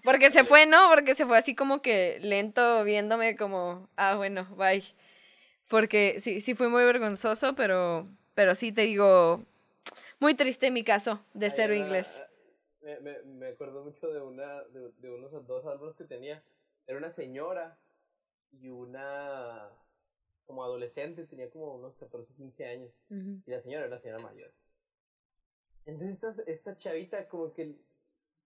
[0.05, 0.89] Porque se fue, ¿no?
[0.89, 3.89] Porque se fue así como que lento, viéndome como.
[3.97, 4.85] Ah, bueno, bye.
[5.68, 8.07] Porque sí, sí fue muy vergonzoso, pero.
[8.35, 9.43] Pero sí te digo.
[10.20, 12.23] Muy triste mi caso de ser inglés.
[12.81, 14.62] Me, me, me, acuerdo mucho de una.
[14.64, 16.43] De, de unos dos álbumes que tenía.
[16.87, 17.77] Era una señora
[18.53, 19.68] y una
[20.63, 22.93] como adolescente, tenía como unos 14, 15 años.
[23.11, 24.53] Y la señora era una señora mayor.
[25.85, 27.75] Entonces esta, esta chavita como que,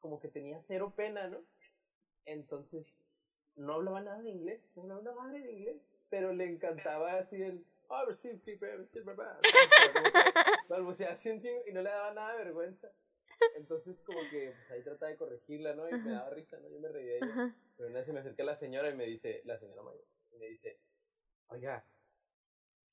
[0.01, 1.45] como que tenía cero pena, ¿no?
[2.25, 3.05] Entonces
[3.55, 7.37] no hablaba nada de inglés, no hablaba una madre de inglés, pero le encantaba así
[7.37, 9.05] el, oh, receive people, receive
[11.67, 12.91] y no le daba nada de vergüenza.
[13.57, 15.87] Entonces como que pues ahí trataba de corregirla, ¿no?
[15.87, 16.71] Y me daba risa, ¿no?
[16.71, 17.55] Yo me reía de ella.
[17.77, 20.39] Pero una vez se me acerca la señora y me dice, la señora mayor, y
[20.39, 20.79] me dice,
[21.49, 21.85] oiga,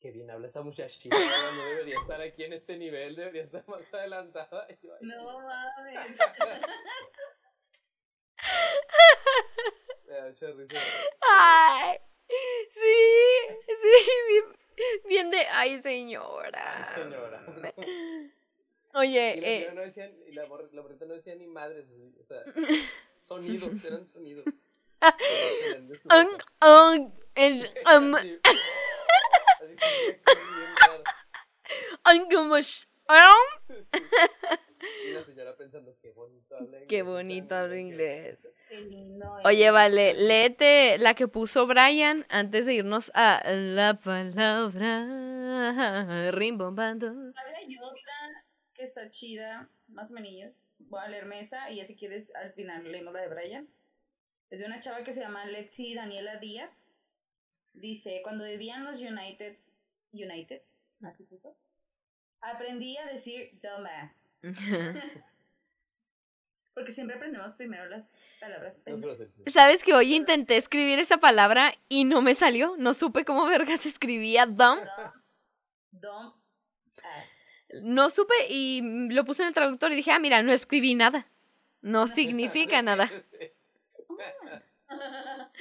[0.04, 1.16] qué bien habla esa muchachita,
[1.56, 4.68] no debería estar aquí en este nivel, debería estar más adelantada.
[5.02, 6.18] no mames.
[10.06, 10.78] me da mucha risa.
[11.22, 14.44] Ay, sí, sí,
[15.08, 16.80] bien, de, ay señora.
[16.80, 17.46] Ay señora.
[18.96, 21.86] Oye, y la, eh, no decían, y la, la borrita no decía ni madres,
[22.20, 22.44] o sea,
[23.22, 24.44] sonidos, eran sonidos.
[26.12, 26.28] un,
[26.70, 28.14] un, es, um,
[35.06, 36.88] y la señora pensando, qué bonito habla inglés.
[36.90, 38.50] Qué bonito habla inglés.
[39.46, 45.06] Oye, vale, léete la que puso Brian antes de irnos a la palabra
[46.32, 47.08] rimbombando.
[47.56, 50.66] Hay otra que está chida, más o menos.
[50.80, 53.70] Voy a leerme esa y ya si quieres al final leemos la de Brian.
[54.50, 56.93] Es de una chava que se llama Lexi Daniela Díaz.
[57.74, 59.72] Dice, cuando vivía en los Uniteds,
[60.14, 61.28] Uniteds, así
[62.44, 64.30] aprendí a decir dumbass.
[66.74, 68.10] Porque siempre aprendemos primero las
[68.40, 68.82] palabras.
[69.52, 72.76] ¿Sabes que hoy intenté escribir esa palabra y no me salió?
[72.78, 74.80] No supe cómo verga se escribía dumb.
[75.92, 76.34] Dumb.
[77.84, 81.28] No supe y lo puse en el traductor y dije, ah, mira, no escribí nada.
[81.82, 83.10] No significa nada.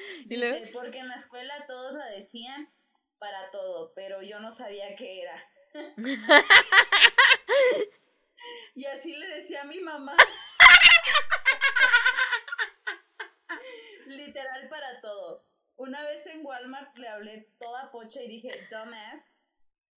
[0.27, 2.73] Dice, porque en la escuela todos lo decían
[3.19, 5.49] para todo, pero yo no sabía qué era.
[8.75, 10.17] y así le decía a mi mamá.
[14.07, 15.45] Literal para todo.
[15.77, 19.33] Una vez en Walmart le hablé toda pocha y dije, dumbass.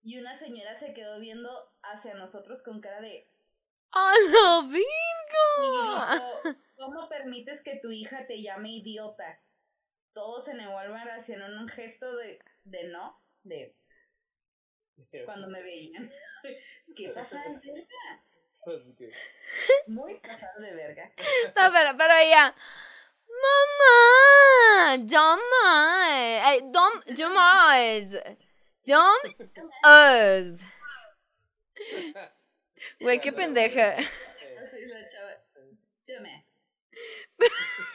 [0.02, 1.50] Y una señora se quedó viendo
[1.82, 3.28] hacia nosotros con cara de...
[3.92, 4.14] ¡A
[4.70, 6.56] Virgo!
[6.78, 9.42] ¿Cómo permites que tu hija te llame idiota?
[10.16, 13.76] Todos en el Walmart hacían un gesto de, de no, de
[15.26, 16.10] cuando me veían.
[16.96, 18.24] ¿Qué pasa de verga?
[18.64, 18.82] Pues,
[19.88, 21.12] Muy pasado de verga.
[21.18, 22.56] No, pero, pero ella.
[23.44, 28.18] Mamá, dumbass, dom, dumbass,
[28.86, 30.66] dumbass.
[33.02, 33.98] Güey, qué pendeja.
[34.64, 35.36] Así la chava.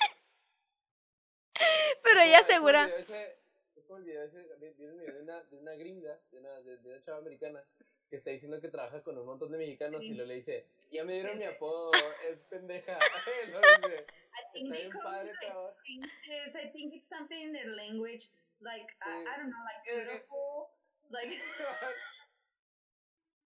[2.02, 2.88] Pero ella asegura.
[2.98, 4.46] Es como el video ese,
[4.76, 7.64] viene un video de una, de una gringa, de una, de, una chava americana,
[8.08, 11.04] que está diciendo que trabaja con un montón de mexicanos y lo le dice, ya
[11.04, 11.90] me dieron mi apodo,
[12.28, 12.98] es pendeja.
[13.52, 15.32] no dice, I think they padre,
[15.84, 18.30] because I think it's something in their language,
[18.60, 20.70] like, I, I don't know, like beautiful,
[21.10, 21.30] like...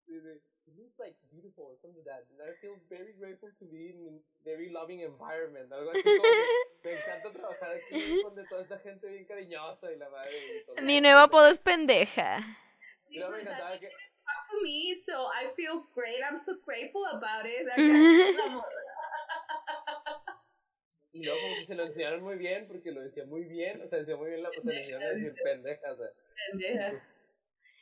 [0.06, 0.53] sí, sí.
[0.72, 2.24] Looks like beautiful or something like that.
[2.32, 4.12] And I feel very grateful to be in a
[4.44, 5.72] very loving environment.
[5.72, 9.96] Algo así como que me encanta trabajar aquí donde toda esta gente bien cariñosa y
[9.96, 10.32] la madre.
[10.32, 12.40] Y todo Mi nuevo apodo es pendeja.
[13.08, 16.22] Y luego me encantaba que Talk to me, so I feel great.
[16.24, 17.68] I'm so grateful about it.
[21.14, 23.86] Y luego como que se lo enseñaron muy bien porque lo decía muy bien, o
[23.86, 26.08] sea, decía muy bien la se le enseñaron a decir pendeja, o sea.
[26.50, 27.04] Pendeja.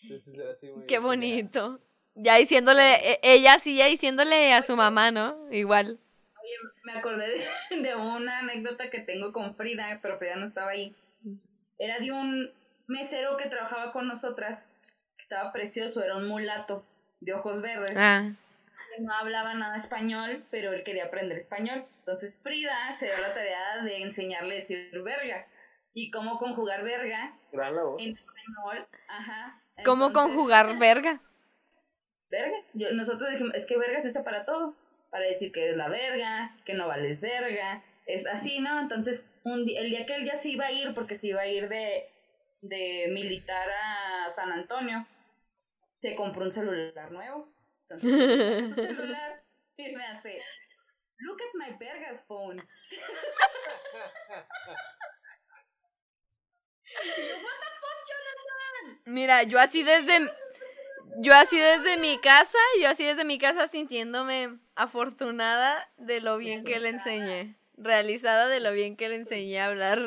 [0.03, 1.81] Entonces era así muy Qué genial.
[2.15, 5.51] Ya diciéndole, e- ella sí, ya diciéndole a su mamá, ¿no?
[5.51, 5.99] Igual.
[6.43, 7.27] Oye, me acordé
[7.71, 10.95] de, de una anécdota que tengo con Frida, pero Frida no estaba ahí.
[11.79, 12.51] Era de un
[12.87, 14.69] mesero que trabajaba con nosotras,
[15.17, 16.85] que estaba precioso, era un mulato
[17.21, 17.97] de ojos verdes.
[17.97, 18.31] Ah.
[18.97, 21.85] que no hablaba nada español, pero él quería aprender español.
[22.01, 25.47] Entonces Frida se dio la tarea de enseñarle a decir verga
[25.95, 28.03] y cómo conjugar verga Gran labor.
[28.03, 28.87] en español.
[29.09, 29.63] Ajá.
[29.85, 31.21] ¿Cómo conjugar verga?
[32.33, 32.57] Verga?
[32.73, 34.75] Yo- nosotros dijimos, es que verga se usa para todo.
[35.11, 37.85] Para decir que es la verga, que no vales verga.
[38.07, 38.81] Es así, ¿no?
[38.81, 41.47] Entonces, un el día que él ya se iba a ir, porque se iba a
[41.47, 42.09] ir de,
[42.63, 45.07] de militar a San Antonio,
[45.93, 47.53] se compró un celular nuevo.
[47.89, 49.43] Entonces, su celular
[49.77, 50.43] y me hace,
[51.19, 52.61] look at my vergas phone.
[57.03, 59.03] Y yo, what the fuck, Jonathan?
[59.07, 60.31] Mira, yo así desde
[61.19, 66.65] yo así desde mi casa, yo así desde mi casa sintiéndome afortunada de lo bien
[66.65, 69.99] que le enseñé, realizada de lo bien que le enseñé a hablar.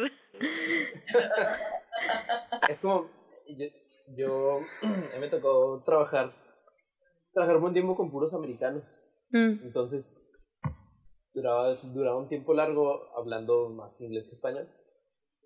[2.70, 3.10] Es como,
[3.48, 3.66] yo,
[4.16, 4.60] yo
[5.20, 6.34] me tocó trabajar,
[7.34, 8.84] trabajar un buen tiempo con puros americanos.
[9.30, 9.64] Mm.
[9.64, 10.22] Entonces,
[11.34, 14.68] duraba, duraba un tiempo largo hablando más inglés que español.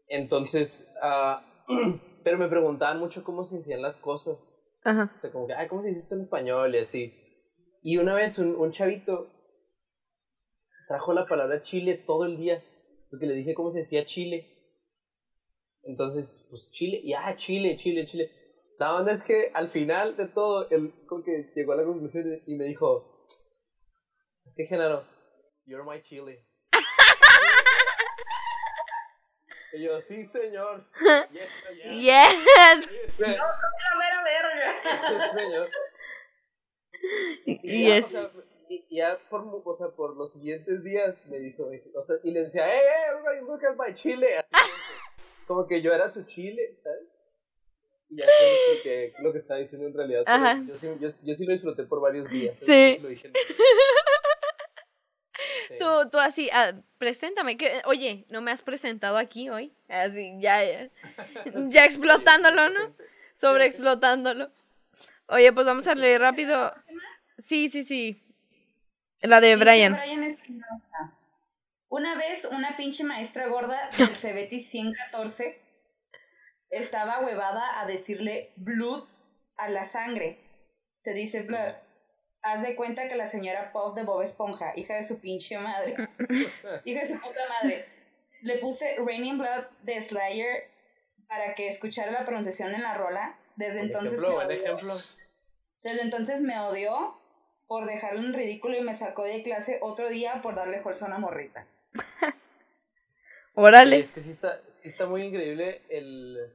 [0.08, 1.44] Entonces, ah,
[2.24, 4.59] pero me preguntaban mucho cómo se hacían las cosas.
[4.84, 5.20] Ajá.
[5.32, 6.74] Como que, ay, ¿cómo se hiciste en español?
[6.74, 7.14] Y así.
[7.82, 9.32] Y una vez un, un chavito
[10.88, 12.64] trajo la palabra chile todo el día.
[13.10, 14.48] Porque le dije cómo se decía chile.
[15.84, 17.00] Entonces, pues chile.
[17.04, 18.32] Y ah, chile, chile, chile.
[18.78, 22.42] La onda es que al final de todo, él como que llegó a la conclusión
[22.46, 23.26] y me dijo:
[24.46, 25.04] Es que Genaro,
[25.66, 26.46] you're my chile.
[29.74, 30.86] Y yo, sí, señor.
[31.32, 31.96] Yes, señor.
[31.96, 32.36] Yes.
[33.18, 35.34] Sí, La mera verga.
[35.34, 35.70] señor.
[37.46, 38.32] Y ya, es o sea,
[38.70, 42.42] y- ya por, o sea, por los siguientes días me dijo, o sea, y le
[42.42, 44.38] decía, hey, hey, everybody look at my chile.
[44.38, 47.08] Así como, que, como que yo era su chile, ¿sabes?
[48.10, 50.24] Y ya fue lo que estaba diciendo en realidad.
[50.68, 52.60] Yo, sí, yo, yo sí lo disfruté por varios días.
[52.60, 52.98] Sí.
[53.02, 53.54] Lo dije Sí.
[55.80, 57.58] Tú, tú así, ah, preséntame.
[57.58, 59.74] que Oye, ¿no me has presentado aquí hoy?
[59.88, 60.90] Así, ya, ya,
[61.70, 62.96] ya explotándolo, ¿no?
[63.34, 64.52] Sobreexplotándolo.
[65.28, 66.74] Oye, pues vamos a leer rápido.
[67.38, 68.22] Sí, sí, sí.
[69.22, 69.98] La de Brian.
[71.90, 75.60] Una vez una pinche maestra gorda del Cebetis 114
[76.70, 79.08] estaba huevada a decirle blood
[79.58, 80.40] a la sangre.
[80.96, 81.76] Se dice blood.
[82.42, 85.96] Haz de cuenta que la señora Puff de Bob Esponja, hija de su pinche madre,
[86.86, 87.86] hija de su puta madre,
[88.42, 90.70] le puse Raining Blood de Slayer
[91.28, 93.38] para que escuchara la pronunciación en la rola.
[93.56, 94.64] Desde entonces ejemplo, me odió.
[94.64, 94.98] ejemplo.
[95.84, 97.18] Desde entonces me odió
[97.68, 101.10] por dejarlo en ridículo y me sacó de clase otro día por darle fuerza a
[101.10, 101.68] una morrita.
[101.94, 102.00] Sí,
[103.54, 104.00] Órale.
[104.00, 106.52] es que sí está, sí está muy increíble el,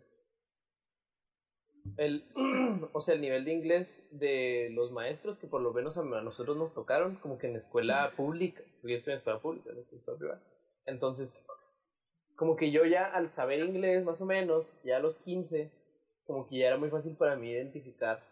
[1.97, 2.25] el,
[2.93, 6.57] o sea, el nivel de inglés de los maestros que por lo menos a, nosotros
[6.57, 9.95] nos tocaron, como que en escuela pública, porque yo estoy en escuela pública, no estoy
[9.95, 10.43] en escuela privada.
[10.87, 11.47] Entonces,
[12.37, 15.71] como que yo ya al saber inglés más o menos, ya a los 15,
[16.27, 18.23] como que ya era muy fácil para mí identificar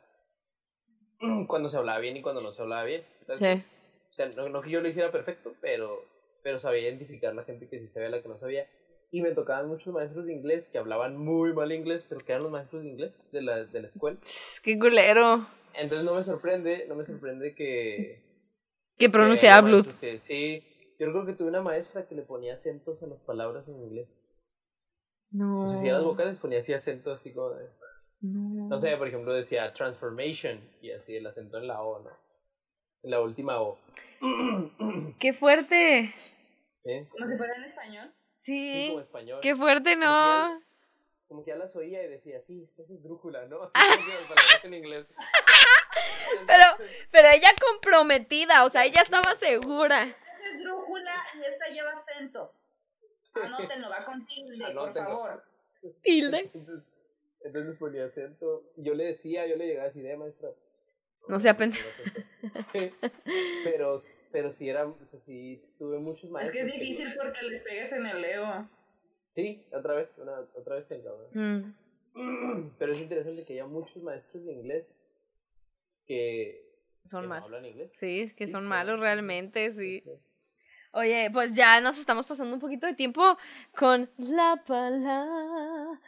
[1.47, 3.05] cuando se hablaba bien y cuando no se hablaba bien.
[3.27, 3.65] Sí.
[4.11, 6.05] O sea, no, no que yo lo hiciera perfecto, pero,
[6.43, 8.69] pero sabía identificar la gente que sí sabía, la que no sabía.
[9.15, 12.45] Y me tocaban muchos maestros de inglés que hablaban muy mal inglés, pero que eran
[12.45, 14.19] los maestros de inglés de la, de la escuela.
[14.63, 15.47] Qué culero.
[15.75, 18.23] Entonces no me sorprende, no me sorprende que...
[18.97, 20.65] Que maestros que- sí,
[20.99, 24.09] yo creo que tuve una maestra que le ponía acentos a las palabras en inglés.
[25.31, 25.63] No.
[25.63, 27.69] O sea, si a las vocales ponía así acento así como de...
[28.23, 28.69] No.
[28.69, 32.11] No sé, por ejemplo decía transformation y así el acento en la O, ¿no?
[33.03, 33.79] En la última O.
[35.19, 36.15] Qué fuerte.
[36.83, 37.07] ¿Sí?
[37.11, 38.13] Como si fuera en español.
[38.43, 38.89] Sí, Sí.
[38.89, 39.39] como español.
[39.41, 40.61] Qué fuerte, no.
[41.29, 43.59] como que ya las oía y decía, sí, esta es esdrújula, ¿no?
[43.73, 45.07] Como que palabras en inglés.
[46.47, 46.65] Pero,
[47.11, 50.03] pero ella comprometida, o sea, ella estaba segura.
[50.05, 52.53] Esta es drújula y esta lleva acento.
[53.35, 55.09] Anótenlo, va con tilde, por Anótenlo.
[55.11, 55.45] favor.
[56.03, 56.39] Tilde.
[56.41, 56.83] Entonces,
[57.43, 58.65] entonces ponía acento.
[58.77, 60.82] Y yo le decía, yo le llegaba a decir, eh, maestra, pues,
[61.29, 61.89] No sea pendejo.
[62.73, 62.91] Sí,
[63.65, 63.97] pero,
[64.33, 66.57] pero sí era, o sea, sí tuve muchos maestros.
[66.57, 68.69] Es que es difícil porque les pegas en el Leo.
[69.35, 71.77] Sí, otra vez, una, otra vez el cabrón.
[72.15, 72.71] Mm.
[72.79, 74.95] Pero es interesante que haya muchos maestros de inglés
[76.07, 76.69] que,
[77.07, 77.45] Son que no malos.
[77.45, 77.91] hablan inglés.
[77.95, 80.01] Sí, que Sí, son son- malos realmente, sí.
[80.01, 80.11] Sí.
[80.95, 83.39] Oye, pues ya nos estamos pasando un poquito de tiempo
[83.75, 85.99] con la palabra.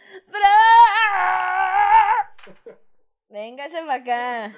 [3.31, 4.57] Véngase para acá.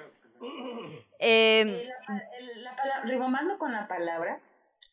[1.19, 4.39] Eh, La, pa- el- la palabra, rimomando con la palabra,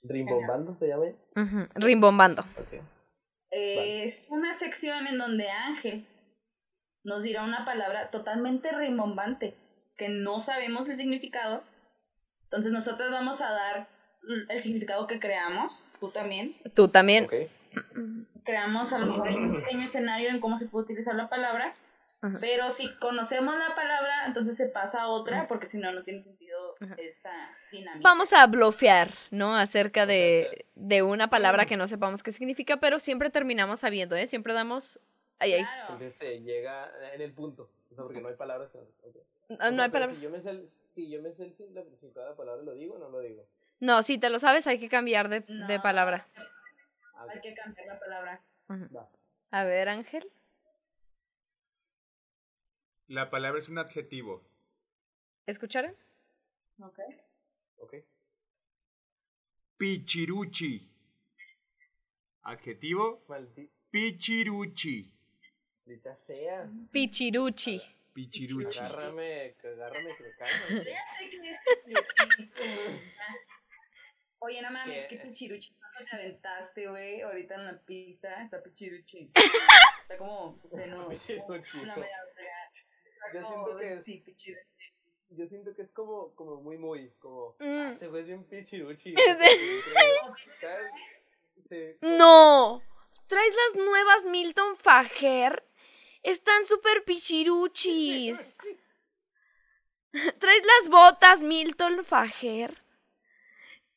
[0.03, 1.05] ¿Rimbombando se llama?
[1.37, 2.43] ujú, rimbombando.
[2.59, 2.81] Ok.
[3.51, 6.07] eh, es una sección en donde Ángel
[7.05, 9.55] nos dirá una palabra totalmente rimbombante,
[9.97, 11.63] que no sabemos el significado.
[12.45, 13.89] Entonces nosotros vamos a dar
[14.49, 16.57] el significado que creamos, tú también.
[16.75, 17.25] Tú también.
[17.27, 17.35] Ok.
[18.45, 21.75] Creamos a lo mejor un pequeño escenario en cómo se puede utilizar la palabra.
[22.27, 22.39] Ajá.
[22.41, 26.21] Pero si conocemos la palabra, entonces se pasa a otra, porque si no, no tiene
[26.21, 26.95] sentido Ajá.
[26.97, 27.31] esta
[27.71, 28.01] dinámica.
[28.09, 29.55] Vamos a blofear, ¿no?
[29.57, 34.27] Acerca de, de una palabra que no sepamos qué significa, pero siempre terminamos sabiendo, ¿eh?
[34.27, 34.99] Siempre damos...
[35.39, 35.63] Ay, ay.
[35.65, 35.87] Claro.
[35.87, 37.69] Siempre se llega en el punto.
[37.91, 38.71] O sea, porque no hay palabras.
[38.71, 39.17] que- ok.
[39.51, 40.15] No, O sea, no hay pero palabra.
[40.15, 42.73] Si yo me sé el, si yo me sé el significado de la palabra, ¿lo
[42.75, 43.45] digo o no lo digo?
[43.81, 46.27] No, si te lo sabes, hay que cambiar de, de palabra.
[47.29, 48.41] Hay que cambiar la palabra.
[49.51, 50.27] A ver, Ángel.
[53.15, 54.43] La palabra es un adjetivo.
[55.47, 55.95] ¿Escucharon?
[56.81, 56.99] Ok.
[57.77, 57.95] Ok.
[59.77, 60.91] Pichiruchi.
[62.43, 63.25] Adjetivo.
[63.93, 65.15] Pichiruchi.
[65.87, 66.69] Maldita sea.
[66.91, 67.81] Pichiruchi.
[68.13, 68.81] Pichiruchi.
[68.81, 70.83] Agárrame, agárrame que me caigo.
[70.83, 73.01] Ya sé que es pichiruchi.
[74.41, 75.19] Oye, no mames, ¿Qué?
[75.19, 75.73] que pichiruchi.
[75.79, 77.21] ¿Cuánto te aventaste, güey?
[77.21, 79.31] Ahorita en la pista está pichiruchi.
[80.03, 81.11] Está como de nuevo.
[81.11, 81.79] Pichiruchi.
[81.79, 82.19] Una media
[83.33, 84.05] Yo siento que es-.
[85.31, 87.65] Yo siento que es como, como muy, muy, como, Mm.
[87.65, 89.15] ah, güey es bien pichiruchi.
[92.03, 92.83] No.
[93.27, 95.65] ¿Traes las nuevas Milton Fajer?
[96.23, 98.57] Están súper pichiruchis.
[100.39, 102.83] ¿Traes las botas Milton Fajer?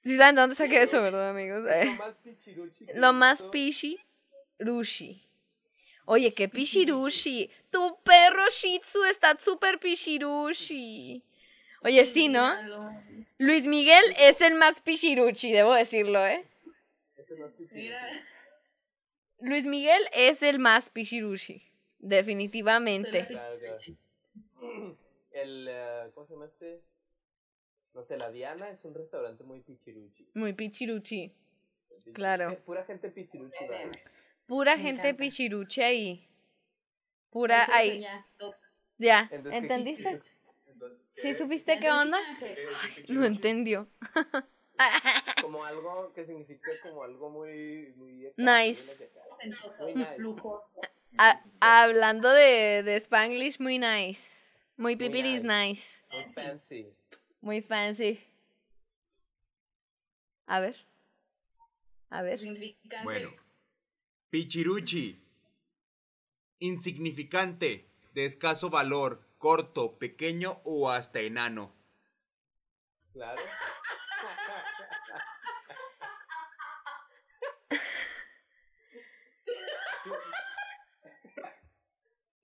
[0.04, 1.64] ¿Sí saben de dónde saqué eso, verdad, amigos?
[1.64, 2.86] Lo más pichiruchi.
[2.96, 5.27] Lo más pichiruchi.
[6.10, 7.50] Oye, qué pichiruchi.
[7.70, 11.22] Tu perro Shih Tzu está súper pichiruchi.
[11.84, 12.56] Oye, sí, ¿no?
[13.38, 16.46] Luis Miguel es el más pichiruchi, debo decirlo, ¿eh?
[17.18, 17.76] Es más pichiruchi.
[17.76, 18.26] Mira.
[19.40, 21.62] Luis Miguel es el más pichiruchi.
[22.00, 23.28] Definitivamente.
[25.32, 26.82] El, eh, ¿cómo se llama este?
[27.94, 30.30] No sé, la Diana es un restaurante muy pichiruchi.
[30.36, 31.34] Muy pichiruchi.
[32.14, 32.58] Claro.
[32.66, 33.66] Pura gente pichiruchi.
[33.68, 33.78] va.
[34.48, 35.18] Pura Me gente encanta.
[35.24, 36.28] pichiruchi ahí.
[37.30, 38.00] Pura Eso ahí.
[38.02, 38.26] ya.
[38.98, 40.22] Ya, Entonces, ¿qué- ¿entendiste?
[41.16, 42.18] ¿Qué ¿Sí supiste qué ¿Ya onda?
[42.40, 43.14] pichiruchi?
[43.14, 43.88] No entendió.
[45.42, 47.94] Como algo que significa como algo muy...
[47.96, 49.10] muy Nice.
[49.80, 50.18] Muy nice.
[50.20, 50.64] Lujo.
[51.18, 54.22] Ah, hablando de, de Spanglish, muy nice.
[54.78, 56.00] Muy Muy pipiris nice.
[56.12, 56.94] Muy fancy.
[57.42, 58.20] Muy fancy.
[60.46, 60.76] A ver.
[62.10, 62.40] A ver.
[62.40, 63.32] Significa Bueno.
[64.30, 65.18] Pichiruchi.
[66.60, 71.72] Insignificante, de escaso valor, corto, pequeño o hasta enano.
[73.14, 73.42] Claro.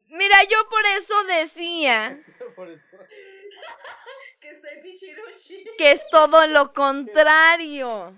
[0.08, 2.24] Mira, yo por eso decía
[4.40, 5.66] que soy pichiruchi.
[5.78, 8.14] que es todo lo contrario.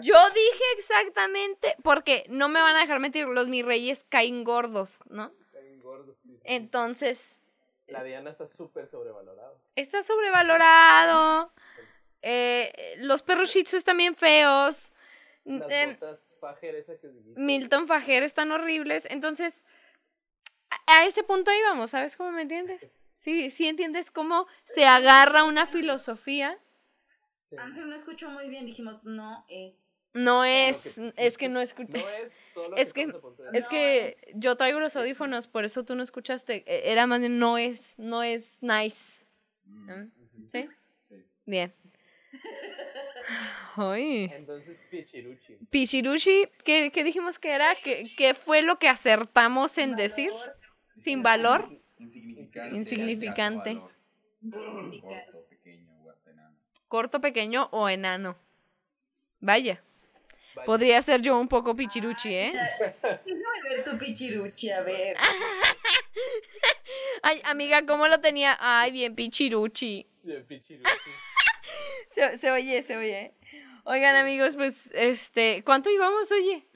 [0.00, 5.00] Yo dije exactamente, porque no me van a dejar mentir, los mis reyes caen gordos,
[5.10, 5.32] ¿no?
[5.52, 6.38] Caen gordos, sí.
[6.44, 7.40] Entonces,
[7.88, 9.52] La Diana está súper sobrevalorada.
[9.76, 11.52] está sobrevalorado.
[12.22, 14.92] eh, los perros shih tzu están bien feos.
[15.44, 17.40] Las en- botas Fajer esa que dijiste.
[17.40, 19.06] Milton Fajer están horribles.
[19.10, 19.66] Entonces,
[20.70, 22.98] a, a ese punto íbamos, ¿sabes cómo me entiendes?
[23.14, 26.58] Sí, sí entiendes cómo se agarra una filosofía.
[27.52, 27.56] Sí.
[27.58, 30.00] Ángel no escuchó muy bien, dijimos, no es.
[30.14, 31.98] No es, que- es que no escuché.
[31.98, 33.16] No es todo lo Es que, que-
[33.52, 36.64] Es No que yo traigo los audífonos, por eso tú no escuchaste.
[36.66, 39.24] E- Era más bien, no es, no es nice.
[39.64, 40.04] ¿Mm?
[40.48, 40.68] ¿Sí?
[41.46, 41.72] Bien.
[43.76, 44.30] Ay.
[44.32, 45.56] Entonces, Pichiruchi.
[45.70, 47.74] Pichiruchi, ¿qué, qué dijimos que era?
[47.82, 50.30] ¿Qué, qué fue lo que acertamos en decir?
[51.00, 51.68] Sin valor.
[51.98, 52.76] Insignificante.
[52.76, 53.90] Insignificante escaso
[54.74, 56.56] valor, Corto, pequeño o hasta enano.
[56.92, 58.36] Corto, pequeño o enano.
[59.40, 59.82] Vaya.
[60.54, 60.66] Vaya.
[60.66, 62.52] Podría ser yo un poco pichiruchi, ¿eh?
[62.52, 65.16] Déjame ver tu pichiruchi, a ver.
[67.22, 68.58] Ay, amiga, ¿cómo lo tenía?
[68.60, 70.06] Ay, bien pichiruchi.
[70.22, 71.10] Bien pichiruchi.
[72.12, 73.32] se, se oye, se oye.
[73.84, 76.66] Oigan, amigos, pues, este, ¿cuánto íbamos, oye?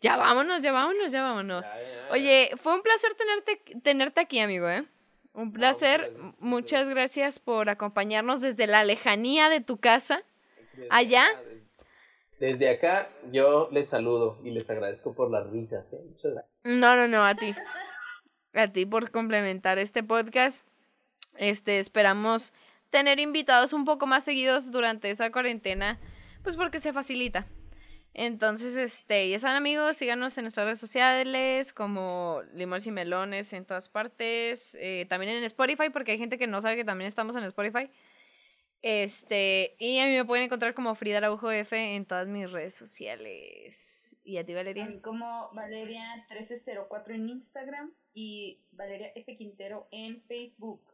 [0.00, 1.66] Ya vámonos, ya vámonos, ya vámonos.
[2.10, 4.86] Oye, fue un placer tenerte, tenerte aquí, amigo, ¿eh?
[5.34, 6.12] Un placer.
[6.40, 10.22] muchas, gracias, por acompañarnos desde la lejanía de tu casa.
[10.90, 11.24] allá.
[12.38, 16.00] desde, acá yo les saludo y les agradezco por las risas, ¿eh?
[16.04, 16.58] Muchas gracias.
[16.64, 17.54] No, no, no, a ti.
[18.54, 20.62] A ti por complementar este podcast.
[21.38, 22.52] Este, esperamos
[22.90, 25.98] tener invitados un poco más seguidos durante esa cuarentena,
[26.42, 27.46] pues porque se facilita.
[28.14, 33.64] Entonces, este, ya saben amigos, síganos en nuestras redes sociales como Limos y Melones en
[33.64, 37.36] todas partes, eh, también en Spotify porque hay gente que no sabe que también estamos
[37.36, 37.90] en Spotify.
[38.82, 42.74] Este, y a mí me pueden encontrar como Frida Araujo F en todas mis redes
[42.74, 44.16] sociales.
[44.24, 44.84] ¿Y a ti, Valeria?
[44.84, 49.36] A como Valeria1304 en Instagram y Valeria F.
[49.36, 50.91] Quintero en Facebook.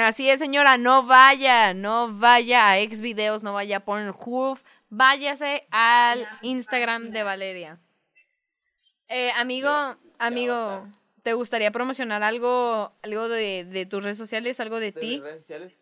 [0.00, 6.26] Así es, señora, no vaya, no vaya a Xvideos, no vaya a Pornhub, váyase al
[6.42, 7.80] Instagram de Valeria.
[9.08, 9.68] Eh, amigo,
[10.18, 10.86] amigo,
[11.22, 15.22] ¿te gustaría promocionar algo, algo de, tus redes sociales, algo de, ti?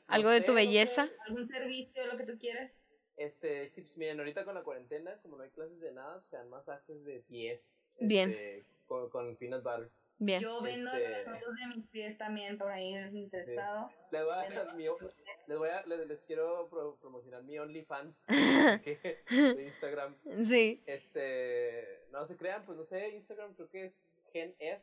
[0.09, 1.09] ¿Algo de tu belleza?
[1.27, 2.89] ¿Algún servicio, lo que tú quieras?
[3.16, 6.36] Este, sí, pues miren, ahorita con la cuarentena, como no hay clases de nada, se
[6.36, 7.77] dan masajes de pies.
[8.01, 8.31] Bien.
[8.31, 9.90] Este, con, con peanut butter.
[10.19, 10.41] Bien.
[10.41, 11.11] Yo vendo este...
[11.11, 13.91] las fotos de mis pies también por ahí interesado.
[14.11, 16.69] Les, voy a, les, voy a, les, quiero
[17.01, 19.24] promocionar mi OnlyFans de
[19.66, 20.16] Instagram.
[20.43, 20.82] Sí.
[20.86, 24.81] Este, no se crean, pues no sé, Instagram creo que es GenEd,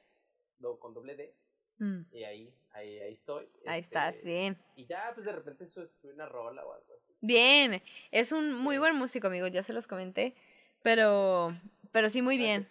[0.80, 1.36] con doble D.
[1.80, 2.02] Mm.
[2.12, 3.49] Y ahí, ahí, ahí estoy.
[3.66, 4.58] Ahí este, estás, bien.
[4.76, 7.16] Y ya, pues de repente sube una rola o algo así.
[7.22, 7.82] Bien,
[8.12, 10.36] es un muy buen músico, amigos, ya se los comenté.
[10.84, 11.52] Pero,
[11.91, 12.68] pero sí, muy bien.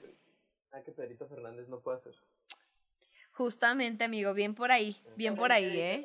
[0.72, 2.14] Ah, que Pedrito Fernández no puede hacer.
[3.40, 6.04] Justamente, amigo, bien por ahí, bien por ahí, ¿eh?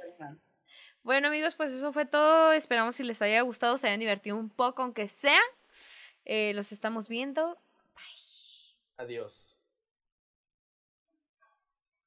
[1.03, 2.53] Bueno, amigos, pues eso fue todo.
[2.53, 5.41] Esperamos si les haya gustado, se hayan divertido un poco, aunque sea.
[6.23, 7.57] Eh, los estamos viendo.
[7.93, 8.05] Bye.
[8.95, 9.57] Adiós.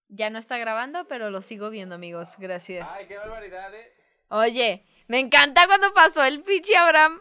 [0.09, 2.37] Ya no está grabando, pero lo sigo viendo, amigos.
[2.39, 2.89] Gracias.
[2.91, 3.93] Ay, qué barbaridad, ¿eh?
[4.29, 7.21] Oye, me encanta cuando pasó el pichi Abraham.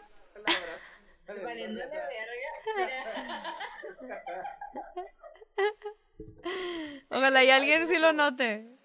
[7.10, 8.77] Ojalá y alguien sí lo note.